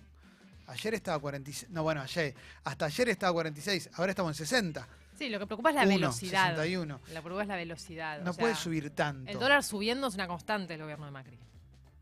ayer 0.68 0.94
estaba 0.94 1.18
a 1.18 1.20
46, 1.20 1.72
no 1.72 1.84
bueno, 1.84 2.02
ayer, 2.02 2.34
hasta 2.64 2.86
ayer 2.86 3.10
estaba 3.10 3.32
a 3.32 3.34
46, 3.34 3.90
ahora 3.94 4.12
estamos 4.12 4.32
en 4.32 4.46
60. 4.46 4.88
Sí, 5.18 5.30
lo 5.30 5.40
que 5.40 5.46
preocupa 5.46 5.70
es 5.70 5.76
la 5.76 5.84
Uno, 5.84 5.92
velocidad. 5.92 6.50
61. 6.56 7.00
Lo 7.00 7.14
que 7.14 7.22
preocupa 7.22 7.42
es 7.44 7.48
la 7.48 7.56
velocidad. 7.56 8.22
No 8.22 8.32
o 8.32 8.34
puede 8.34 8.56
subir 8.56 8.90
tanto. 8.90 9.30
El 9.30 9.38
dólar 9.38 9.64
subiendo 9.64 10.08
es 10.08 10.16
una 10.16 10.28
constante 10.28 10.74
del 10.74 10.82
gobierno 10.82 11.06
de 11.06 11.12
Macri. 11.12 11.38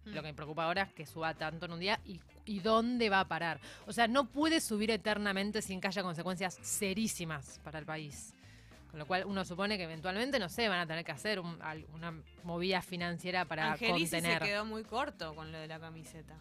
Mm. 0.06 0.10
Lo 0.12 0.22
que 0.22 0.28
me 0.30 0.34
preocupa 0.34 0.64
ahora 0.64 0.84
es 0.84 0.94
que 0.94 1.06
suba 1.06 1.34
tanto 1.34 1.66
en 1.66 1.74
un 1.74 1.80
día 1.80 2.00
y, 2.06 2.22
y 2.46 2.60
dónde 2.62 3.10
va 3.10 3.20
a 3.20 3.28
parar. 3.28 3.60
O 3.86 3.92
sea, 3.92 4.08
no 4.08 4.26
puede 4.30 4.62
subir 4.62 4.92
eternamente 4.92 5.62
sin 5.62 5.82
que 5.82 5.88
haya 5.88 6.04
consecuencias 6.04 6.58
serísimas 6.62 7.60
para 7.64 7.80
el 7.80 7.86
país. 7.86 8.34
Con 8.92 9.00
lo 9.00 9.08
cual 9.08 9.24
uno 9.26 9.44
supone 9.46 9.78
que 9.78 9.86
eventualmente, 9.86 10.38
no 10.38 10.50
sé, 10.50 10.68
van 10.68 10.80
a 10.80 10.86
tener 10.86 11.04
que 11.06 11.12
hacer 11.14 11.40
un- 11.40 11.58
una 11.94 12.14
movida 12.44 12.82
financiera 12.82 13.46
para 13.46 13.72
Angelici 13.72 14.08
se 14.08 14.18
contener. 14.18 14.44
quedó 14.44 14.66
muy 14.66 14.84
corto 14.84 15.34
con 15.34 15.52
lo 15.52 15.58
de 15.58 15.68
la 15.68 15.80
camiseta. 15.80 16.36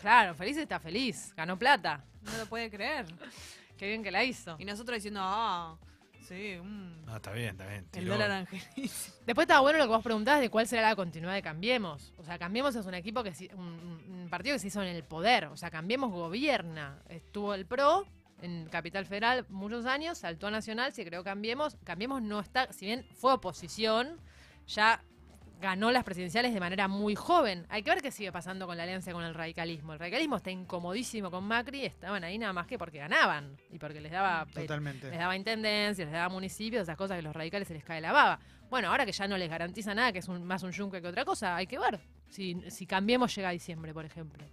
Claro, 0.00 0.34
feliz 0.34 0.56
está 0.56 0.80
feliz, 0.80 1.32
ganó 1.36 1.56
plata. 1.58 2.04
No 2.22 2.36
lo 2.36 2.46
puede 2.46 2.68
creer. 2.68 3.06
Qué 3.78 3.86
bien 3.88 4.02
que 4.02 4.10
la 4.10 4.24
hizo. 4.24 4.56
Y 4.58 4.64
nosotros 4.64 4.96
diciendo, 4.96 5.20
ah, 5.22 5.78
sí, 6.26 6.56
mm, 6.62 7.06
No, 7.06 7.16
está 7.16 7.32
bien, 7.32 7.50
está 7.50 7.66
bien. 7.66 7.86
el 7.92 8.06
dólar 8.06 8.30
Angelici. 8.32 9.12
Después 9.26 9.44
estaba 9.44 9.60
bueno 9.60 9.78
lo 9.78 9.84
que 9.84 9.90
vos 9.90 10.02
preguntabas 10.02 10.40
de 10.40 10.50
cuál 10.50 10.66
será 10.66 10.82
la 10.82 10.96
continuidad 10.96 11.34
de 11.34 11.42
Cambiemos. 11.42 12.12
O 12.18 12.24
sea, 12.24 12.38
Cambiemos 12.38 12.74
es 12.74 12.86
un 12.86 12.94
equipo 12.94 13.22
que 13.22 13.32
se- 13.34 13.54
un, 13.54 14.02
un 14.10 14.28
partido 14.30 14.56
que 14.56 14.58
se 14.58 14.66
hizo 14.66 14.82
en 14.82 14.88
el 14.88 15.04
poder. 15.04 15.44
O 15.46 15.56
sea, 15.56 15.70
Cambiemos 15.70 16.10
gobierna. 16.10 16.98
Estuvo 17.08 17.54
el 17.54 17.66
PRO 17.66 18.04
en 18.44 18.66
Capital 18.68 19.06
Federal 19.06 19.46
muchos 19.48 19.86
años, 19.86 20.18
saltó 20.18 20.46
a 20.48 20.50
Nacional, 20.50 20.92
se 20.92 21.04
creó 21.04 21.24
Cambiemos. 21.24 21.76
Cambiemos 21.84 22.22
no 22.22 22.40
está, 22.40 22.72
si 22.72 22.86
bien 22.86 23.06
fue 23.14 23.32
oposición, 23.32 24.20
ya 24.66 25.02
ganó 25.60 25.90
las 25.90 26.04
presidenciales 26.04 26.52
de 26.52 26.60
manera 26.60 26.88
muy 26.88 27.14
joven. 27.14 27.64
Hay 27.70 27.82
que 27.82 27.90
ver 27.90 28.02
qué 28.02 28.10
sigue 28.10 28.30
pasando 28.32 28.66
con 28.66 28.76
la 28.76 28.82
alianza 28.82 29.12
con 29.12 29.24
el 29.24 29.32
radicalismo. 29.34 29.94
El 29.94 29.98
radicalismo 29.98 30.36
está 30.36 30.50
incomodísimo 30.50 31.30
con 31.30 31.44
Macri, 31.44 31.86
estaban 31.86 32.22
ahí 32.22 32.36
nada 32.36 32.52
más 32.52 32.66
que 32.66 32.76
porque 32.76 32.98
ganaban 32.98 33.56
y 33.70 33.78
porque 33.78 34.00
les 34.00 34.12
daba 34.12 34.44
Totalmente. 34.52 35.08
les 35.08 35.18
daba 35.18 35.34
intendencias, 35.36 36.06
les 36.06 36.12
daba 36.12 36.28
municipios, 36.28 36.82
esas 36.82 36.96
cosas 36.98 37.14
que 37.16 37.20
a 37.20 37.22
los 37.22 37.34
radicales 37.34 37.66
se 37.68 37.74
les 37.74 37.84
cae 37.84 38.00
la 38.02 38.12
baba. 38.12 38.38
Bueno, 38.68 38.88
ahora 38.88 39.06
que 39.06 39.12
ya 39.12 39.26
no 39.26 39.38
les 39.38 39.48
garantiza 39.48 39.94
nada, 39.94 40.12
que 40.12 40.18
es 40.18 40.28
un- 40.28 40.44
más 40.44 40.62
un 40.64 40.72
yunque 40.72 41.00
que 41.00 41.08
otra 41.08 41.24
cosa, 41.24 41.56
hay 41.56 41.66
que 41.66 41.78
ver 41.78 41.98
si, 42.28 42.60
si 42.70 42.86
cambiemos 42.86 43.34
llega 43.34 43.48
a 43.48 43.52
diciembre, 43.52 43.94
por 43.94 44.04
ejemplo. 44.04 44.44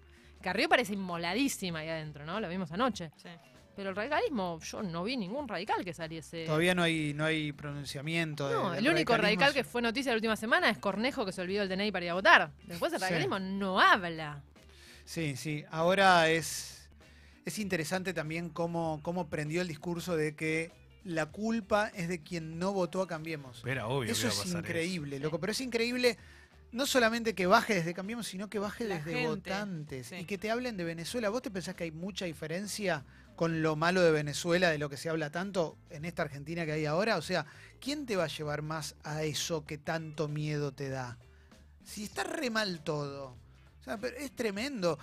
Carrió 0.41 0.69
parece 0.69 0.93
inmoladísima 0.93 1.79
ahí 1.79 1.89
adentro, 1.89 2.25
¿no? 2.25 2.39
Lo 2.39 2.47
vimos 2.47 2.71
anoche. 2.71 3.11
Sí. 3.17 3.29
Pero 3.75 3.89
el 3.91 3.95
radicalismo, 3.95 4.59
yo 4.59 4.83
no 4.83 5.03
vi 5.03 5.15
ningún 5.17 5.47
radical 5.47 5.83
que 5.85 5.93
saliese. 5.93 6.45
Todavía 6.45 6.75
no 6.75 6.83
hay, 6.83 7.13
no 7.13 7.23
hay 7.25 7.51
pronunciamiento. 7.53 8.49
No, 8.51 8.73
el 8.73 8.87
único 8.87 9.15
radical 9.15 9.53
que 9.53 9.63
fue 9.63 9.81
noticia 9.81 10.11
la 10.11 10.17
última 10.17 10.35
semana 10.35 10.69
es 10.69 10.77
Cornejo 10.77 11.25
que 11.25 11.31
se 11.31 11.41
olvidó 11.41 11.63
el 11.63 11.69
DNI 11.69 11.91
para 11.91 12.05
ir 12.05 12.11
a 12.11 12.15
votar. 12.15 12.51
Después 12.67 12.91
el 12.93 12.99
Sí. 12.99 13.03
radicalismo 13.05 13.39
no 13.39 13.79
habla. 13.79 14.41
Sí, 15.05 15.35
sí. 15.37 15.63
Ahora 15.71 16.29
es, 16.29 16.89
es 17.45 17.59
interesante 17.59 18.13
también 18.13 18.49
cómo, 18.49 18.99
cómo 19.03 19.27
prendió 19.29 19.61
el 19.61 19.67
discurso 19.67 20.15
de 20.17 20.35
que 20.35 20.71
la 21.03 21.25
culpa 21.27 21.87
es 21.95 22.07
de 22.09 22.21
quien 22.21 22.59
no 22.59 22.73
votó 22.73 23.01
a 23.01 23.07
Cambiemos. 23.07 23.63
Era 23.65 23.87
obvio 23.87 24.07
que 24.07 24.11
Eso 24.11 24.27
iba 24.27 24.35
a 24.35 24.43
es 24.43 24.53
increíble, 24.53 25.19
loco. 25.19 25.39
Pero 25.39 25.51
es 25.53 25.61
increíble 25.61 26.17
no 26.73 26.85
solamente 26.85 27.33
que 27.33 27.47
baje 27.47 27.73
desde 27.73 27.93
Cambiemos, 27.93 28.27
sino 28.27 28.49
que 28.49 28.59
baje 28.59 28.83
La 28.83 28.95
desde 28.97 29.13
gente, 29.13 29.27
votantes. 29.27 30.07
sí. 30.07 30.15
Y 30.17 30.25
que 30.25 30.37
te 30.37 30.51
hablen 30.51 30.77
de 30.77 30.83
Venezuela. 30.83 31.29
¿Vos 31.29 31.41
te 31.41 31.49
pensás 31.51 31.73
que 31.75 31.85
hay 31.85 31.91
mucha 31.91 32.25
diferencia 32.25 33.03
con 33.35 33.61
lo 33.61 33.75
malo 33.75 34.01
de 34.01 34.11
Venezuela, 34.11 34.69
de 34.69 34.77
lo 34.77 34.89
que 34.89 34.97
se 34.97 35.09
habla 35.09 35.29
tanto 35.31 35.77
en 35.89 36.05
esta 36.05 36.21
Argentina 36.23 36.65
que 36.65 36.73
hay 36.73 36.85
ahora? 36.85 37.17
O 37.17 37.21
sea, 37.21 37.45
¿quién 37.79 38.05
te 38.05 38.15
va 38.15 38.25
a 38.25 38.27
llevar 38.27 38.61
más 38.61 38.95
a 39.03 39.23
eso 39.23 39.65
que 39.65 39.77
tanto 39.77 40.27
miedo 40.27 40.71
te 40.71 40.89
da? 40.89 41.17
Si 41.83 42.03
está 42.03 42.23
re 42.23 42.49
mal 42.49 42.81
todo. 42.83 43.35
O 43.79 43.83
sea, 43.83 43.97
pero 43.97 44.15
es 44.17 44.31
tremendo. 44.35 44.99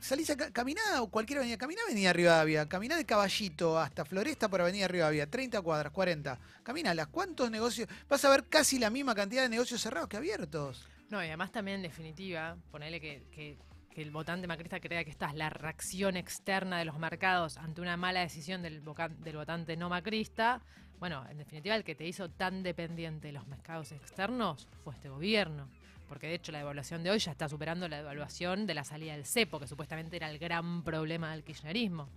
Salís 0.00 0.28
a 0.30 0.36
ca- 0.36 0.50
caminá 0.50 1.00
o 1.00 1.08
cualquier 1.08 1.38
avenida, 1.38 1.56
caminá 1.56 1.80
Avenida 1.84 2.12
Rivadavia, 2.12 2.68
caminá 2.68 2.96
de 2.96 3.04
Caballito 3.06 3.78
hasta 3.78 4.04
Floresta 4.04 4.48
por 4.48 4.60
Avenida 4.60 4.86
Rivadavia, 4.88 5.28
30 5.28 5.62
cuadras, 5.62 5.92
40. 5.92 6.38
Caminalas, 6.62 7.06
¿cuántos 7.08 7.50
negocios? 7.50 7.88
Vas 8.08 8.24
a 8.24 8.30
ver 8.30 8.44
casi 8.48 8.78
la 8.78 8.90
misma 8.90 9.14
cantidad 9.14 9.42
de 9.42 9.48
negocios 9.48 9.80
cerrados 9.80 10.08
que 10.08 10.16
abiertos. 10.16 10.86
No, 11.08 11.22
y 11.22 11.26
además 11.28 11.50
también 11.52 11.76
en 11.76 11.82
definitiva, 11.82 12.56
ponerle 12.70 13.00
que, 13.00 13.24
que- 13.32 13.56
que 13.96 14.02
el 14.02 14.10
votante 14.10 14.46
macrista 14.46 14.78
crea 14.78 15.04
que 15.04 15.10
esta 15.10 15.28
es 15.28 15.34
la 15.36 15.48
reacción 15.48 16.18
externa 16.18 16.78
de 16.78 16.84
los 16.84 16.98
mercados 16.98 17.56
ante 17.56 17.80
una 17.80 17.96
mala 17.96 18.20
decisión 18.20 18.60
del, 18.60 18.84
del 18.84 19.36
votante 19.36 19.74
no 19.74 19.88
macrista. 19.88 20.60
Bueno, 20.98 21.24
en 21.30 21.38
definitiva 21.38 21.74
el 21.74 21.82
que 21.82 21.94
te 21.94 22.06
hizo 22.06 22.28
tan 22.28 22.62
dependiente 22.62 23.28
de 23.28 23.32
los 23.32 23.46
mercados 23.46 23.92
externos 23.92 24.68
fue 24.84 24.92
este 24.92 25.08
gobierno. 25.08 25.70
Porque 26.10 26.26
de 26.26 26.34
hecho 26.34 26.52
la 26.52 26.58
devaluación 26.58 27.02
de 27.02 27.10
hoy 27.10 27.20
ya 27.20 27.30
está 27.30 27.48
superando 27.48 27.88
la 27.88 27.96
devaluación 27.96 28.66
de 28.66 28.74
la 28.74 28.84
salida 28.84 29.14
del 29.14 29.24
cepo, 29.24 29.58
que 29.58 29.66
supuestamente 29.66 30.16
era 30.16 30.28
el 30.28 30.38
gran 30.38 30.82
problema 30.84 31.32
del 31.32 31.42
kirchnerismo. 31.42 32.10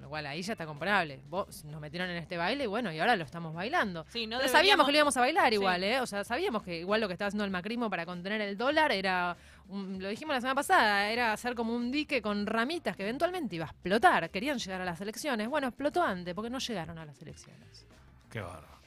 Con 0.00 0.04
lo 0.06 0.08
cual 0.08 0.24
ahí 0.28 0.40
ya 0.40 0.52
está 0.54 0.64
comparable. 0.64 1.20
Vos 1.28 1.62
nos 1.66 1.78
metieron 1.78 2.08
en 2.08 2.16
este 2.16 2.38
baile 2.38 2.64
y 2.64 2.66
bueno, 2.66 2.90
y 2.90 2.98
ahora 2.98 3.16
lo 3.16 3.24
estamos 3.24 3.52
bailando. 3.52 4.06
Sí, 4.08 4.26
no 4.26 4.38
Pero 4.38 4.48
deberíamos- 4.48 4.52
sabíamos 4.52 4.86
que 4.86 4.92
lo 4.92 4.96
íbamos 4.96 5.16
a 5.18 5.20
bailar 5.20 5.48
Sí. 5.50 5.54
igual, 5.56 5.84
¿eh? 5.84 6.00
O 6.00 6.06
sea, 6.06 6.24
sabíamos 6.24 6.62
que 6.62 6.78
igual 6.78 7.02
lo 7.02 7.06
que 7.06 7.12
estaba 7.12 7.26
haciendo 7.28 7.44
el 7.44 7.50
macrismo 7.50 7.90
para 7.90 8.06
contener 8.06 8.40
el 8.40 8.56
dólar 8.56 8.92
era, 8.92 9.36
un- 9.68 10.02
lo 10.02 10.08
dijimos 10.08 10.34
la 10.34 10.40
semana 10.40 10.54
pasada, 10.54 11.10
era 11.10 11.34
hacer 11.34 11.54
como 11.54 11.74
un 11.76 11.90
dique 11.92 12.22
con 12.22 12.46
ramitas 12.46 12.96
que 12.96 13.02
eventualmente 13.02 13.56
iba 13.56 13.66
a 13.66 13.68
explotar. 13.68 14.30
Querían 14.30 14.56
llegar 14.58 14.80
a 14.80 14.86
las 14.86 14.98
elecciones. 15.02 15.50
Bueno, 15.50 15.66
explotó 15.68 16.02
antes 16.02 16.34
porque 16.34 16.48
no 16.48 16.58
llegaron 16.60 16.96
a 16.96 17.04
las 17.04 17.20
elecciones. 17.20 17.86
Qué 18.30 18.40
bárbaro. 18.40 18.80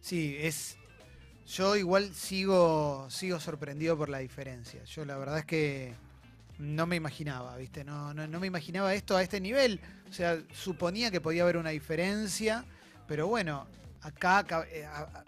Sí, 0.00 0.34
es. 0.40 0.78
Yo 1.46 1.76
igual 1.76 2.14
sigo, 2.14 3.06
sigo 3.10 3.38
sorprendido 3.38 3.98
por 3.98 4.08
la 4.08 4.18
diferencia. 4.20 4.82
Yo 4.84 5.04
la 5.04 5.18
verdad 5.18 5.40
es 5.40 5.44
que 5.44 5.92
no 6.58 6.86
me 6.86 6.96
imaginaba, 6.96 7.56
¿viste? 7.56 7.84
No, 7.84 8.14
no, 8.14 8.26
no 8.26 8.40
me 8.40 8.46
imaginaba 8.46 8.94
esto 8.94 9.16
a 9.16 9.22
este 9.22 9.40
nivel. 9.40 9.80
O 10.08 10.12
sea, 10.12 10.38
suponía 10.52 11.10
que 11.10 11.20
podía 11.20 11.42
haber 11.42 11.56
una 11.56 11.70
diferencia, 11.70 12.64
pero 13.08 13.26
bueno, 13.26 13.66
acá, 14.02 14.38
acá, 14.38 14.66
eh, 14.70 14.84
a- 14.84 15.24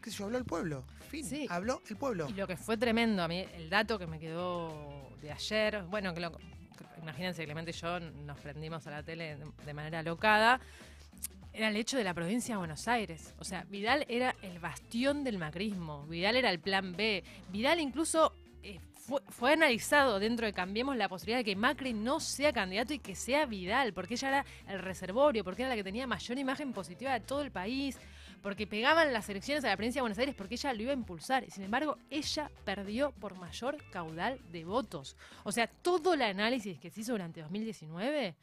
qué 0.00 0.10
sé 0.10 0.18
yo, 0.18 0.24
habló 0.26 0.38
el 0.38 0.44
pueblo. 0.44 0.84
Fin, 1.10 1.24
Sí. 1.24 1.46
habló 1.50 1.82
el 1.88 1.96
pueblo. 1.96 2.26
Y 2.28 2.32
lo 2.32 2.46
que 2.46 2.56
fue 2.56 2.76
tremendo, 2.76 3.22
a 3.22 3.28
mí, 3.28 3.44
el 3.54 3.68
dato 3.70 3.98
que 3.98 4.06
me 4.06 4.18
quedó 4.18 5.10
de 5.20 5.30
ayer, 5.32 5.82
bueno, 5.90 6.12
que 6.14 6.20
lo- 6.20 6.38
imagínense, 7.00 7.44
Clemente 7.44 7.70
y 7.70 7.74
yo 7.74 8.00
nos 8.00 8.38
prendimos 8.40 8.86
a 8.86 8.90
la 8.90 9.02
tele 9.02 9.36
de, 9.36 9.46
de 9.66 9.74
manera 9.74 10.02
locada, 10.02 10.60
era 11.52 11.68
el 11.68 11.76
hecho 11.76 11.96
de 11.96 12.02
la 12.04 12.14
provincia 12.14 12.54
de 12.54 12.58
Buenos 12.58 12.88
Aires. 12.88 13.32
O 13.38 13.44
sea, 13.44 13.64
Vidal 13.70 14.04
era 14.08 14.34
el 14.42 14.58
bastión 14.58 15.22
del 15.22 15.38
macrismo, 15.38 16.04
Vidal 16.06 16.36
era 16.36 16.50
el 16.50 16.58
plan 16.58 16.96
B, 16.96 17.22
Vidal 17.50 17.78
incluso... 17.80 18.34
eh, 18.62 18.80
fue, 19.28 19.52
analizado 19.52 20.18
dentro 20.18 20.46
de 20.46 20.52
Cambiemos 20.52 20.96
la 20.96 21.08
posibilidad 21.08 21.38
de 21.38 21.44
que 21.44 21.56
Macri 21.56 21.92
no 21.92 22.20
sea 22.20 22.52
candidato 22.52 22.94
y 22.94 22.98
que 22.98 23.14
sea 23.14 23.46
Vidal, 23.46 23.92
porque 23.92 24.14
ella 24.14 24.28
era 24.28 24.46
el 24.68 24.78
reservorio, 24.80 25.44
porque 25.44 25.62
era 25.62 25.70
la 25.70 25.76
que 25.76 25.84
tenía 25.84 26.06
mayor 26.06 26.38
imagen 26.38 26.72
positiva 26.72 27.12
de 27.12 27.20
todo 27.20 27.42
el 27.42 27.50
país, 27.50 27.98
porque 28.42 28.66
pegaban 28.66 29.12
las 29.12 29.28
elecciones 29.28 29.64
a 29.64 29.68
la 29.68 29.76
provincia 29.76 30.00
de 30.00 30.02
Buenos 30.02 30.18
Aires 30.18 30.34
porque 30.34 30.54
ella 30.54 30.72
lo 30.72 30.82
iba 30.82 30.90
a 30.92 30.94
impulsar. 30.94 31.44
Y 31.44 31.50
sin 31.50 31.64
embargo, 31.64 31.96
ella 32.10 32.50
perdió 32.64 33.12
por 33.12 33.36
mayor 33.36 33.78
caudal 33.90 34.40
de 34.50 34.64
votos. 34.64 35.16
O 35.44 35.52
sea, 35.52 35.66
todo 35.66 36.14
el 36.14 36.22
análisis 36.22 36.78
que 36.78 36.90
se 36.90 37.00
hizo 37.00 37.12
durante 37.12 37.40
2019 37.40 38.34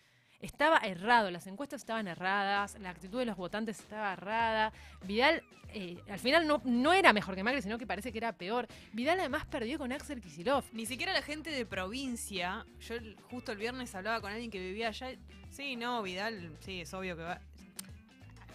estaba 0.42 0.78
errado, 0.80 1.32
las 1.32 1.48
encuestas 1.48 1.82
estaban 1.82 2.08
erradas, 2.08 2.78
la 2.80 2.90
actitud 2.90 3.20
de 3.20 3.26
los 3.26 3.38
votantes 3.38 3.80
estaba 3.80 4.14
errada. 4.14 4.74
Vidal, 5.06 5.44
eh, 5.74 5.98
al 6.10 6.20
final 6.20 6.48
no, 6.48 6.62
no 6.66 6.94
era 6.94 7.14
mejor 7.14 7.36
que 7.36 7.44
Macri, 7.44 7.62
sino 7.62 7.78
que 7.78 7.88
parece 7.88 8.12
que 8.12 8.18
era 8.18 8.34
peor. 8.34 8.68
Vidal 8.94 9.20
además 9.20 9.46
perdió 9.46 9.78
con 9.78 9.92
Axel 9.92 10.22
Kicillof. 10.22 10.72
Ni 10.74 10.86
siquiera 10.86 11.14
la 11.14 11.22
gente 11.22 11.50
de 11.50 11.66
provincia. 11.66 12.66
Yo 12.80 12.96
justo 13.30 13.52
el 13.52 13.58
viernes 13.58 13.94
hablaba 13.96 14.22
con 14.22 14.32
alguien 14.32 14.52
que 14.52 14.60
vivía 14.60 14.90
allá. 14.90 15.12
Sí, 15.50 15.76
no, 15.76 16.02
Vidal, 16.02 16.58
sí, 16.60 16.82
es 16.82 16.94
obvio 16.94 17.16
que 17.16 17.24
va. 17.24 17.42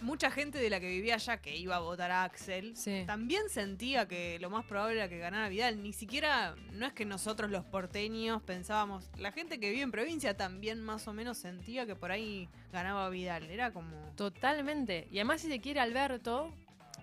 Mucha 0.01 0.29
gente 0.31 0.57
de 0.59 0.69
la 0.69 0.79
que 0.79 0.87
vivía 0.87 1.15
allá 1.15 1.37
que 1.41 1.55
iba 1.57 1.75
a 1.75 1.79
votar 1.79 2.11
a 2.11 2.23
Axel 2.23 2.75
Sí. 2.75 3.03
también 3.07 3.49
sentía 3.49 4.07
que 4.07 4.37
lo 4.39 4.49
más 4.49 4.65
probable 4.65 4.95
era 4.97 5.09
que 5.09 5.17
ganara 5.17 5.49
Vidal. 5.49 5.81
Ni 5.81 5.91
siquiera, 5.93 6.55
no 6.73 6.85
es 6.85 6.93
que 6.93 7.05
nosotros 7.05 7.49
los 7.51 7.65
porteños 7.65 8.41
pensábamos. 8.43 9.09
La 9.17 9.31
gente 9.31 9.59
que 9.59 9.69
vive 9.71 9.81
en 9.81 9.91
provincia 9.91 10.37
también 10.37 10.81
más 10.81 11.07
o 11.07 11.13
menos 11.13 11.37
sentía 11.37 11.85
que 11.85 11.95
por 11.95 12.11
ahí 12.11 12.47
ganaba 12.71 13.09
Vidal. 13.09 13.43
Era 13.49 13.71
como. 13.71 13.95
Totalmente. 14.15 15.07
Y 15.11 15.17
además, 15.17 15.41
si 15.41 15.47
se 15.47 15.59
quiere 15.59 15.79
Alberto, 15.79 16.53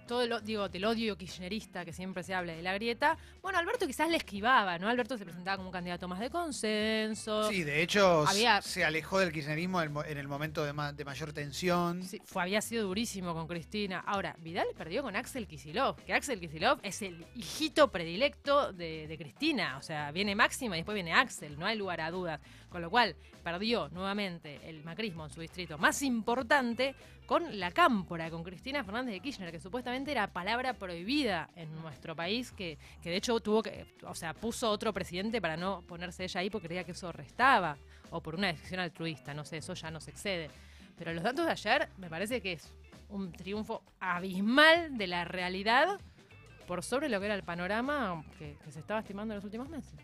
todo 0.07 0.23
el, 0.23 0.45
digo, 0.45 0.69
del 0.69 0.85
odio 0.85 1.17
kirchnerista 1.17 1.85
que 1.85 1.93
siempre 1.93 2.23
se 2.23 2.35
habla 2.35 2.53
de 2.55 2.63
la 2.63 2.75
grieta, 2.75 3.17
bueno, 3.43 3.59
Alberto 3.59 3.87
quizás 3.87 4.09
le 4.11 4.17
esquivaba, 4.17 4.79
¿no? 4.79 4.89
Alberto 4.89 5.17
se 5.19 5.25
presentaba 5.25 5.57
como 5.57 5.69
un 5.69 5.73
candidato 5.73 6.07
más 6.09 6.21
de 6.21 6.31
consenso. 6.31 7.49
Sí, 7.49 7.63
de 7.65 7.83
hecho, 7.83 8.27
Había- 8.27 8.61
se 8.63 8.85
alejó 8.85 9.19
del 9.19 9.33
kirchnerismo 9.33 9.81
en 9.81 9.85
el 9.85 9.91
mo- 9.91 10.05
en 10.05 10.19
el 10.19 10.29
momento 10.29 10.65
de, 10.65 10.73
ma- 10.73 10.93
de 10.93 11.05
mayor 11.05 11.33
tensión. 11.33 12.03
Sí, 12.03 12.21
fue, 12.25 12.43
había 12.43 12.61
sido 12.61 12.85
durísimo 12.87 13.35
con 13.35 13.47
Cristina. 13.47 14.01
Ahora, 14.07 14.37
Vidal 14.41 14.67
perdió 14.77 15.03
con 15.03 15.17
Axel 15.17 15.47
Kisilov, 15.47 15.97
que 16.05 16.13
Axel 16.13 16.41
Kisilov 16.41 16.79
es 16.83 17.03
el 17.03 17.25
hijito 17.35 17.91
predilecto 17.91 18.73
de, 18.73 19.07
de 19.07 19.19
Cristina. 19.19 19.77
O 19.79 19.83
sea, 19.83 20.11
viene 20.13 20.35
Máxima 20.35 20.77
y 20.77 20.81
después 20.81 20.95
viene 20.95 21.13
Axel, 21.13 21.59
no 21.59 21.67
hay 21.67 21.77
lugar 21.77 22.01
a 22.01 22.11
dudas. 22.11 22.41
Con 22.69 22.83
lo 22.83 22.91
cual, 22.91 23.15
perdió 23.45 23.89
nuevamente 23.91 24.59
el 24.65 24.83
macrismo 24.83 25.25
en 25.25 25.31
su 25.31 25.41
distrito 25.41 25.79
más 25.79 26.03
importante 26.03 26.97
con 27.27 27.61
la 27.61 27.71
cámpora, 27.71 28.31
con 28.31 28.43
Cristina 28.43 28.83
Fernández 28.83 29.15
de 29.15 29.21
Kirchner, 29.21 29.53
que 29.53 29.61
supuestamente 29.61 30.11
era 30.11 30.27
palabra 30.27 30.75
prohibida 30.75 31.49
en 31.55 31.73
nuestro 31.81 32.17
país, 32.17 32.51
que, 32.53 32.79
que 33.03 33.11
de 33.11 33.17
hecho 33.17 33.39
tuvo 33.41 33.63
que, 33.63 33.87
o 34.03 34.15
sea, 34.15 34.35
puso 34.35 34.71
otro 34.71 34.93
presidente 34.93 35.41
para 35.41 35.57
no 35.57 35.83
ponerse 35.83 36.25
ella 36.25 36.41
ahí 36.41 36.51
porque 36.51 36.67
creía 36.67 36.85
que 36.85 36.93
eso 36.93 37.13
restaba, 37.13 37.77
o 38.11 38.21
por 38.21 38.35
una 38.35 38.49
decisión 38.49 38.81
altruista, 38.81 39.35
no 39.35 39.45
sé, 39.45 39.59
eso 39.59 39.75
ya 39.75 39.91
no 39.91 40.01
se 40.01 40.11
excede. 40.11 40.51
Pero 40.97 41.13
los 41.13 41.23
datos 41.23 41.47
de 41.47 41.53
ayer 41.53 41.89
me 41.99 42.09
parece 42.09 42.41
que 42.41 42.55
es 42.55 42.73
un 43.09 43.33
triunfo 43.33 43.83
abismal 44.01 44.97
de 44.97 45.07
la 45.07 45.25
realidad 45.25 46.01
por 46.67 46.83
sobre 46.83 47.09
lo 47.09 47.21
que 47.21 47.27
era 47.27 47.35
el 47.35 47.43
panorama 47.43 48.25
que, 48.39 48.57
que 48.65 48.73
se 48.73 48.81
estaba 48.81 49.01
estimando 49.01 49.35
en 49.35 49.37
los 49.37 49.45
últimos 49.45 49.69
meses. 49.69 49.95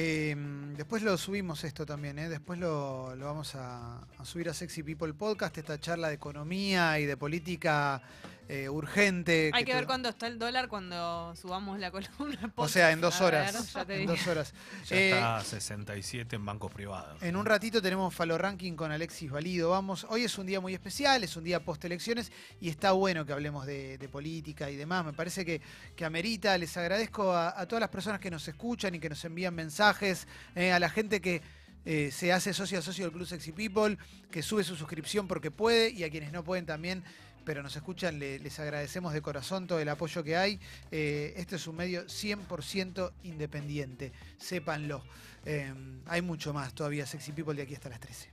Eh, 0.00 0.36
después 0.76 1.02
lo 1.02 1.18
subimos 1.18 1.64
esto 1.64 1.84
también, 1.84 2.20
¿eh? 2.20 2.28
después 2.28 2.56
lo, 2.56 3.16
vamos 3.18 3.56
a 3.56 4.06
subir 4.22 4.48
a 4.48 4.54
Sexy 4.54 4.84
People 4.84 5.12
Podcast, 5.12 5.58
esta 5.58 5.80
charla 5.80 6.06
de 6.06 6.14
economía 6.14 7.00
y 7.00 7.04
de 7.04 7.16
política 7.16 8.00
eh, 8.48 8.68
urgente. 8.68 9.50
Hay 9.52 9.64
que 9.64 9.74
ver 9.74 9.82
tu- 9.82 9.88
cuándo 9.88 10.08
está 10.08 10.26
el 10.26 10.38
dólar 10.38 10.68
cuando 10.68 11.34
subamos 11.36 11.78
la 11.78 11.90
columna. 11.90 12.50
O 12.56 12.66
sea, 12.66 12.90
en 12.92 13.00
dos 13.00 13.18
ver, 13.20 13.26
horas. 13.34 13.72
ya 13.74 13.84
te 13.84 14.00
en 14.00 14.06
dos 14.06 14.26
horas. 14.26 14.54
Ya 14.86 14.96
Eh, 14.96 15.10
está 15.10 15.36
a 15.36 15.44
67 15.44 16.36
en 16.36 16.46
bancos 16.46 16.72
privados. 16.72 17.22
En 17.22 17.36
un 17.36 17.44
ratito 17.44 17.82
tenemos 17.82 18.14
Falo 18.14 18.38
Ranking 18.38 18.72
con 18.74 18.90
Alexis 18.90 19.30
Valido. 19.30 19.70
Vamos, 19.70 20.06
hoy 20.08 20.24
es 20.24 20.38
un 20.38 20.46
día 20.46 20.60
muy 20.60 20.72
especial, 20.74 21.22
es 21.24 21.36
un 21.36 21.44
día 21.44 21.60
post 21.62 21.84
elecciones 21.84 22.32
y 22.60 22.68
está 22.70 22.92
bueno 22.92 23.26
que 23.26 23.32
hablemos 23.34 23.66
de, 23.66 23.98
de 23.98 24.08
política 24.08 24.70
y 24.70 24.76
demás. 24.76 25.04
Me 25.04 25.12
parece 25.12 25.44
que, 25.44 25.60
que 25.94 26.04
amerita. 26.04 26.56
Les 26.56 26.76
agradezco 26.76 27.32
a, 27.32 27.60
a 27.60 27.66
todas 27.68 27.80
las 27.80 27.90
personas 27.90 28.18
que 28.20 28.30
nos 28.30 28.48
escuchan 28.48 28.94
y 28.94 28.98
que 28.98 29.08
nos 29.10 29.22
envían 29.24 29.54
mensajes, 29.54 30.26
eh, 30.54 30.72
a 30.72 30.78
la 30.78 30.88
gente 30.88 31.20
que 31.20 31.42
eh, 31.84 32.10
se 32.12 32.32
hace 32.32 32.52
socio 32.52 32.78
a 32.78 32.82
socio 32.82 33.04
del 33.04 33.12
Club 33.12 33.26
Sexy 33.26 33.52
People, 33.52 33.96
que 34.30 34.42
sube 34.42 34.62
su 34.64 34.76
suscripción 34.76 35.26
porque 35.28 35.50
puede 35.50 35.90
y 35.90 36.04
a 36.04 36.10
quienes 36.10 36.32
no 36.32 36.44
pueden 36.44 36.66
también. 36.66 37.02
Pero 37.48 37.62
nos 37.62 37.74
escuchan, 37.74 38.18
le- 38.18 38.38
les 38.40 38.58
agradecemos 38.60 39.14
de 39.14 39.22
corazón 39.22 39.66
todo 39.66 39.80
el 39.80 39.88
apoyo 39.88 40.22
que 40.22 40.36
hay. 40.36 40.60
Eh, 40.90 41.32
este 41.38 41.56
es 41.56 41.66
un 41.66 41.76
medio 41.76 42.04
100% 42.06 43.10
independiente, 43.22 44.12
sépanlo. 44.36 45.02
Eh, 45.46 45.72
hay 46.04 46.20
mucho 46.20 46.52
más 46.52 46.74
todavía 46.74 47.06
Sexy 47.06 47.32
People 47.32 47.54
de 47.54 47.62
aquí 47.62 47.74
hasta 47.74 47.88
las 47.88 48.00
13. 48.00 48.28